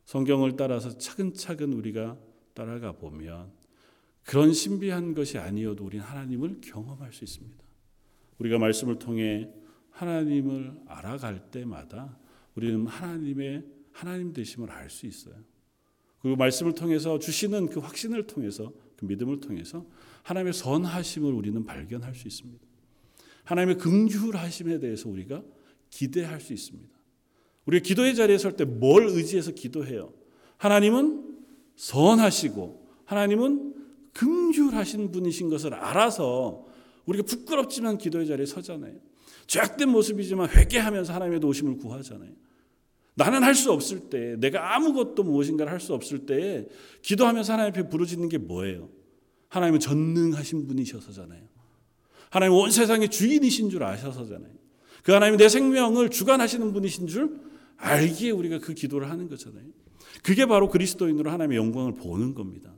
성경을 0.05 0.57
따라서 0.57 0.97
차근차근 0.97 1.73
우리가 1.73 2.19
따라가 2.55 2.93
보면 2.93 3.53
그런 4.25 4.53
신비한 4.53 5.15
것이 5.15 5.39
아니어도 5.39 5.85
우리는 5.85 6.05
하나님을 6.05 6.61
경험할 6.61 7.13
수 7.13 7.25
있습니다. 7.25 7.63
우리가 8.39 8.59
말씀을 8.59 8.99
통해 8.99 9.49
하나님을 9.91 10.81
알아갈 10.87 11.51
때마다 11.51 12.19
우리는 12.55 12.87
하나님의 12.87 13.65
하나님 13.93 14.33
되심을 14.33 14.71
알 14.71 14.91
수 14.91 15.07
있어요. 15.07 15.35
그리고 16.21 16.37
말씀을 16.37 16.75
통해서 16.75 17.19
주시는 17.19 17.67
그 17.67 17.81
확신을 17.81 18.27
통해서 18.27 18.73
그 18.97 19.05
믿음을 19.07 19.41
통해서 19.41 19.85
하나님의 20.23 20.53
선하심을 20.53 21.33
우리는 21.33 21.65
발견할 21.65 22.15
수 22.15 22.29
있습니다. 22.29 22.65
하나님의 23.45 23.79
긍휼하심에 23.79 24.79
대해서 24.79 25.09
우리가 25.09 25.43
기대할 25.93 26.41
수 26.41 26.53
있습니다. 26.53 26.91
우리가 27.67 27.83
기도의 27.85 28.17
자리에 28.17 28.39
설 28.39 28.57
때 28.57 28.65
뭘 28.65 29.07
의지해서 29.09 29.53
기도해요? 29.53 30.13
하나님은 30.57 31.37
선하시고 31.77 32.89
하나님은 33.05 33.75
긍휼하신 34.15 35.13
분이신 35.13 35.49
것을 35.49 35.75
알아서 35.75 36.65
우리가 37.07 37.25
부끄럽지만 37.25 37.99
기도의 37.99 38.27
자리에 38.27 38.47
서잖아요. 38.47 38.95
죄악된 39.47 39.89
모습이지만 39.89 40.49
회개하면서 40.51 41.13
하나님의 41.13 41.41
도우심을 41.41 41.77
구하잖아요. 41.79 42.31
나는 43.15 43.43
할 43.43 43.55
수 43.55 43.71
없을 43.73 44.09
때, 44.09 44.37
내가 44.39 44.75
아무것도 44.75 45.23
무엇인가를 45.23 45.71
할 45.71 45.81
수 45.81 45.93
없을 45.93 46.25
때 46.25 46.67
기도하면서 47.03 47.53
하나님 47.53 47.71
앞에 47.73 47.89
부르짖는 47.91 48.29
게 48.31 48.39
뭐예요? 48.39 48.89
하나님은 49.49 49.81
전능하신 49.81 50.67
분이셔서잖아요. 50.67 51.43
하나님 52.31 52.55
온 52.57 52.71
세상의 52.71 53.11
주인이신 53.11 53.69
줄 53.69 53.83
아셔서잖아요. 53.85 54.62
그 55.03 55.13
하나님이 55.13 55.39
내 55.39 55.49
생명을 55.49 56.11
주관하시는 56.11 56.73
분이신 56.73 57.07
줄 57.09 57.41
알기에 57.77 58.31
우리가 58.31 58.59
그 58.59 58.75
기도를 58.75 59.11
하는 59.11 59.29
거잖아요. 59.29 59.65
그게 60.23 60.47
바로 60.47 60.69
그리스도인으로 60.69 61.31
하나님의 61.31 61.59
영광을 61.59 61.95
보는 61.95 62.35
겁니다. 62.35 62.73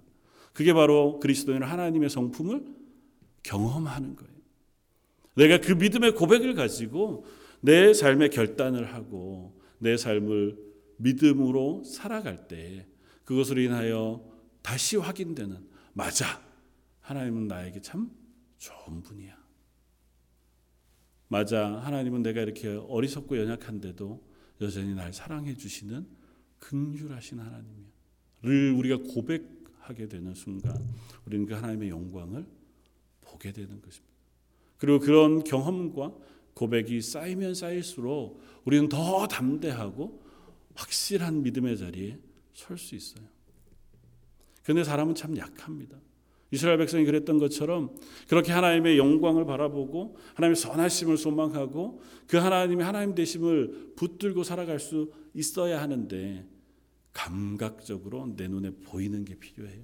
그게 0.52 0.72
바로 0.72 1.18
그리스도인으로 1.20 1.66
하나님의 1.66 2.08
성품을 2.08 2.64
경험하는 3.42 4.16
거예요. 4.16 4.32
내가 5.34 5.58
그 5.58 5.72
믿음의 5.72 6.14
고백을 6.14 6.54
가지고 6.54 7.26
내 7.60 7.92
삶의 7.92 8.30
결단을 8.30 8.94
하고 8.94 9.60
내 9.78 9.96
삶을 9.96 10.56
믿음으로 10.96 11.82
살아갈 11.84 12.46
때 12.46 12.86
그것으로 13.24 13.60
인하여 13.60 14.24
다시 14.62 14.96
확인되는 14.96 15.58
맞아. 15.92 16.40
하나님은 17.00 17.48
나에게 17.48 17.80
참 17.82 18.10
좋은 18.58 19.02
분이야. 19.02 19.43
맞아. 21.28 21.80
하나님은 21.80 22.22
내가 22.22 22.40
이렇게 22.42 22.68
어리석고 22.68 23.38
연약한데도 23.38 24.22
여전히 24.60 24.94
날 24.94 25.12
사랑해 25.12 25.56
주시는 25.56 26.06
긍휼하신 26.58 27.38
하나님이야. 27.38 27.94
를 28.42 28.72
우리가 28.72 28.98
고백하게 28.98 30.06
되는 30.08 30.34
순간 30.34 30.76
우리는 31.24 31.46
그 31.46 31.54
하나님의 31.54 31.88
영광을 31.88 32.46
보게 33.22 33.52
되는 33.52 33.80
것입니다. 33.80 34.14
그리고 34.76 34.98
그런 34.98 35.42
경험과 35.44 36.14
고백이 36.52 37.00
쌓이면 37.00 37.54
쌓일수록 37.54 38.40
우리는 38.64 38.88
더 38.88 39.26
담대하고 39.26 40.22
확실한 40.74 41.42
믿음의 41.42 41.78
자리에 41.78 42.18
설 42.52 42.76
수 42.76 42.94
있어요. 42.94 43.24
그런데 44.62 44.84
사람은 44.84 45.14
참 45.14 45.36
약합니다. 45.36 45.98
이스라엘 46.54 46.78
백성이 46.78 47.04
그랬던 47.04 47.38
것처럼 47.38 47.96
그렇게 48.28 48.52
하나님의 48.52 48.96
영광을 48.96 49.44
바라보고 49.44 50.16
하나님의 50.34 50.54
선하심을 50.54 51.16
소망하고 51.16 52.00
그 52.28 52.36
하나님의 52.36 52.86
하나님 52.86 53.16
되심을 53.16 53.94
붙들고 53.96 54.44
살아갈 54.44 54.78
수 54.78 55.12
있어야 55.34 55.82
하는데 55.82 56.46
감각적으로 57.12 58.34
내 58.36 58.46
눈에 58.46 58.70
보이는 58.70 59.24
게 59.24 59.34
필요해요. 59.34 59.82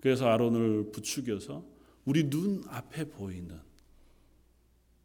그래서 0.00 0.26
아론을 0.26 0.90
부추겨서 0.90 1.64
우리 2.04 2.28
눈 2.28 2.64
앞에 2.66 3.04
보이는 3.04 3.56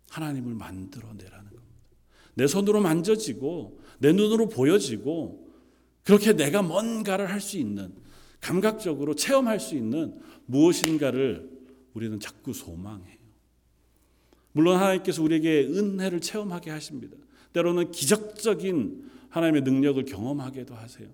하나님을 0.10 0.56
만들어 0.56 1.14
내라는 1.14 1.52
겁니다. 1.52 1.68
내 2.34 2.48
손으로 2.48 2.82
만져지고 2.82 3.80
내 4.00 4.12
눈으로 4.12 4.50
보여지고 4.50 5.54
그렇게 6.04 6.34
내가 6.34 6.64
뭔가를 6.64 7.30
할 7.30 7.42
수 7.42 7.60
있는 7.60 7.94
감각적으로 8.40 9.16
체험할 9.16 9.60
수 9.60 9.76
있는 9.76 10.20
무엇인가를 10.46 11.50
우리는 11.94 12.20
자꾸 12.20 12.54
소망해요. 12.54 13.18
물론 14.52 14.78
하나님께서 14.78 15.22
우리에게 15.22 15.66
은혜를 15.66 16.22
체험하게 16.22 16.72
하십니다. 16.72 17.18
때로는 17.54 17.92
기적적인 17.92 19.10
하나님의 19.30 19.62
능력을 19.64 20.04
경험하게도 20.06 20.74
하세요. 20.76 21.08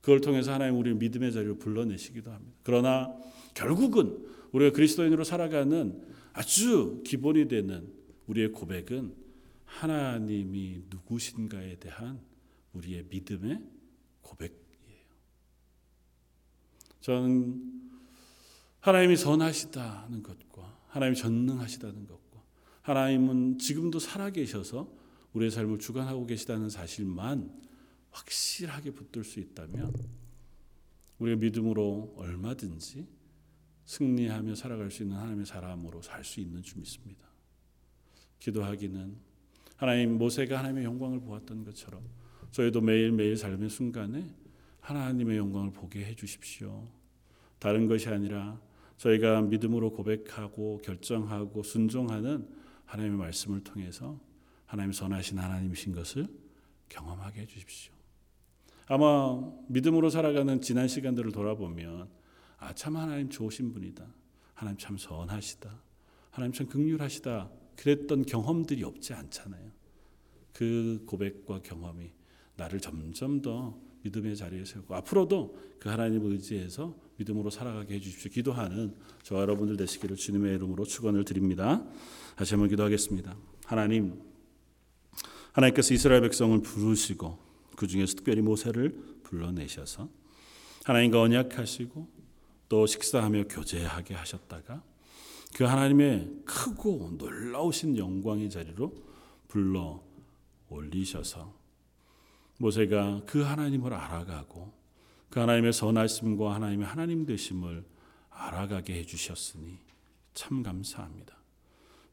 그걸 0.00 0.20
통해서 0.20 0.52
하나님 0.52 0.78
우리를 0.78 0.98
믿음의 0.98 1.32
자리로 1.32 1.58
불러내시기도 1.58 2.32
합니다. 2.32 2.56
그러나 2.64 3.14
결국은 3.54 4.26
우리가 4.52 4.72
그리스도인으로 4.72 5.24
살아가는 5.24 6.02
아주 6.32 7.02
기본이 7.04 7.48
되는 7.48 7.88
우리의 8.26 8.52
고백은 8.52 9.14
하나님이 9.64 10.82
누구신가에 10.90 11.76
대한 11.76 12.20
우리의 12.72 13.04
믿음의 13.08 13.60
고백이에요. 14.22 14.61
저는 17.02 17.90
하나님이 18.80 19.16
선하시다는 19.16 20.22
것과 20.22 20.78
하나님이 20.88 21.16
전능하시다는 21.16 22.06
것과 22.06 22.42
하나님은 22.82 23.58
지금도 23.58 23.98
살아계셔서 23.98 24.90
우리의 25.34 25.50
삶을 25.50 25.78
주관하고 25.78 26.26
계시다는 26.26 26.70
사실만 26.70 27.52
확실하게 28.10 28.92
붙들 28.92 29.24
수 29.24 29.40
있다면 29.40 29.94
우리의 31.18 31.38
믿음으로 31.38 32.14
얼마든지 32.16 33.06
승리하며 33.84 34.54
살아갈 34.54 34.90
수 34.90 35.02
있는 35.02 35.16
하나님의 35.16 35.46
사람으로 35.46 36.02
살 36.02 36.24
수 36.24 36.40
있는 36.40 36.62
줄 36.62 36.78
믿습니다. 36.78 37.26
기도하기는 38.38 39.16
하나님 39.76 40.18
모세가 40.18 40.58
하나님의 40.58 40.84
영광을 40.84 41.20
보았던 41.20 41.64
것처럼 41.64 42.02
저희도 42.52 42.80
매일매일 42.80 43.36
삶의 43.36 43.70
순간에 43.70 44.34
하나님의 44.82 45.38
영광을 45.38 45.72
보게 45.72 46.04
해 46.04 46.14
주십시오. 46.14 46.86
다른 47.58 47.86
것이 47.86 48.08
아니라 48.08 48.60
저희가 48.98 49.42
믿음으로 49.42 49.90
고백하고 49.92 50.80
결정하고 50.84 51.62
순종하는 51.62 52.48
하나님의 52.84 53.18
말씀을 53.18 53.64
통해서 53.64 54.20
하나님 54.66 54.92
선하신 54.92 55.38
하나님이신 55.38 55.92
것을 55.92 56.28
경험하게 56.88 57.42
해 57.42 57.46
주십시오. 57.46 57.92
아마 58.86 59.40
믿음으로 59.68 60.10
살아가는 60.10 60.60
지난 60.60 60.88
시간들을 60.88 61.32
돌아보면 61.32 62.08
아, 62.58 62.72
참 62.74 62.96
하나님 62.96 63.30
좋으신 63.30 63.72
분이다. 63.72 64.04
하나님 64.54 64.78
참 64.78 64.98
선하시다. 64.98 65.70
하나님 66.30 66.52
참 66.52 66.66
극률하시다. 66.66 67.50
그랬던 67.76 68.26
경험들이 68.26 68.84
없지 68.84 69.14
않잖아요. 69.14 69.70
그 70.52 71.02
고백과 71.06 71.62
경험이 71.62 72.12
나를 72.56 72.80
점점 72.80 73.40
더 73.40 73.78
믿음의 74.02 74.36
자리에 74.36 74.64
세우고 74.64 74.94
앞으로도 74.96 75.58
그 75.78 75.88
하나님을 75.88 76.32
의지해서 76.32 76.94
믿음으로 77.16 77.50
살아가게 77.50 77.94
해주십시오. 77.94 78.30
기도하는 78.30 78.94
저와 79.22 79.42
여러분들 79.42 79.76
되시기를 79.76 80.16
주님의 80.16 80.54
이름으로 80.56 80.84
축원을 80.84 81.24
드립니다. 81.24 81.84
다시 82.36 82.54
한번 82.54 82.68
기도하겠습니다. 82.68 83.36
하나님, 83.66 84.20
하나님께서 85.52 85.94
이스라엘 85.94 86.22
백성을 86.22 86.60
부르시고 86.62 87.38
그 87.76 87.86
중에서 87.86 88.16
특별히 88.16 88.42
모세를 88.42 88.94
불러내셔서 89.22 90.08
하나님과 90.84 91.20
언약하시고 91.20 92.08
또 92.68 92.86
식사하며 92.86 93.44
교제하게 93.48 94.14
하셨다가 94.14 94.82
그 95.54 95.64
하나님의 95.64 96.30
크고 96.44 97.16
놀라우신 97.18 97.98
영광의 97.98 98.48
자리로 98.50 98.94
불러 99.48 100.02
올리셔서 100.70 101.61
모세가 102.62 103.22
그 103.26 103.42
하나님을 103.42 103.92
알아가고 103.92 104.72
그 105.28 105.40
하나님의 105.40 105.72
선하심과 105.72 106.54
하나님의 106.54 106.86
하나님 106.86 107.26
되심을 107.26 107.84
알아가게 108.30 108.94
해주셨으니 109.00 109.78
참 110.32 110.62
감사합니다. 110.62 111.36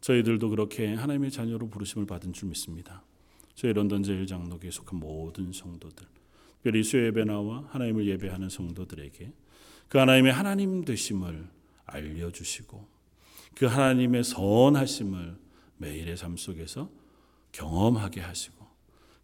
저희들도 0.02 0.50
그렇게 0.50 0.96
하나님의 0.96 1.30
자녀로 1.30 1.70
부르심을 1.70 2.08
받은 2.08 2.34
줄 2.34 2.50
믿습니다. 2.50 3.04
저희 3.54 3.74
런던 3.74 4.02
제일장로교에 4.02 4.72
속한 4.72 5.00
모든 5.00 5.52
성도들, 5.52 6.08
특별히 6.56 6.82
수요 6.82 7.06
예배 7.06 7.26
나와 7.26 7.68
하나님을 7.70 8.08
예배하는 8.08 8.50
성도들에게 8.50 9.32
그 9.88 9.98
하나님의 10.00 10.34
하나님 10.34 10.84
되심을 10.84 11.48
알려주시고 11.86 12.88
그 13.56 13.66
하나님의 13.68 14.24
선하심을 14.24 15.38
매일의 15.78 16.18
삶 16.18 16.38
속에서 16.38 16.90
경험하게 17.52 18.22
하시고 18.22 18.59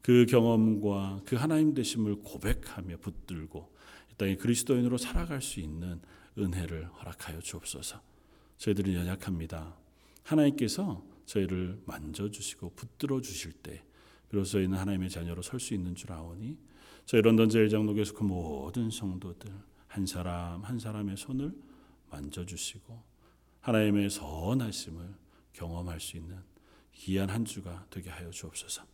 그 0.06 0.28
경험과 0.28 1.22
그 1.26 1.36
하나님 1.36 1.74
되심을 1.74 2.18
고백하며 2.18 2.98
붙들고 2.98 3.74
이 4.12 4.16
땅에 4.18 4.36
그리스도인으로 4.36 5.00
살아갈 5.00 5.42
수 5.42 5.60
있는 5.60 6.00
은혜를 6.38 6.86
허락하여 6.86 7.40
주옵소서. 7.40 8.00
저희들은 8.60 8.94
연약합니다. 8.94 9.76
하나님께서 10.22 11.04
저희를 11.26 11.82
만져주시고 11.88 12.74
붙들어 12.76 13.20
주실 13.20 13.54
때 13.54 13.84
비로소 14.30 14.60
저희는 14.60 14.78
하나님의 14.78 15.10
자녀로 15.10 15.42
설 15.42 15.60
수 15.60 15.74
있는 15.74 15.96
줄 15.96 16.12
아오니 16.12 16.56
저희 17.08 17.24
런던 17.24 17.50
제일장로교회 17.50 18.04
그 18.16 18.22
모든 18.22 18.92
성도들 18.92 19.52
한 19.88 20.06
사람 20.06 20.62
한 20.64 20.78
사람의 20.78 21.18
손을 21.18 21.52
만져주시고 22.12 23.02
하나님의 23.62 24.12
선하심을 24.12 25.16
경험할 25.54 26.00
수 26.00 26.18
있는 26.18 26.38
귀한 26.94 27.28
한 27.32 27.44
주가 27.44 27.88
되게 27.90 28.12
하여 28.12 28.30
주옵소서. 28.30 28.94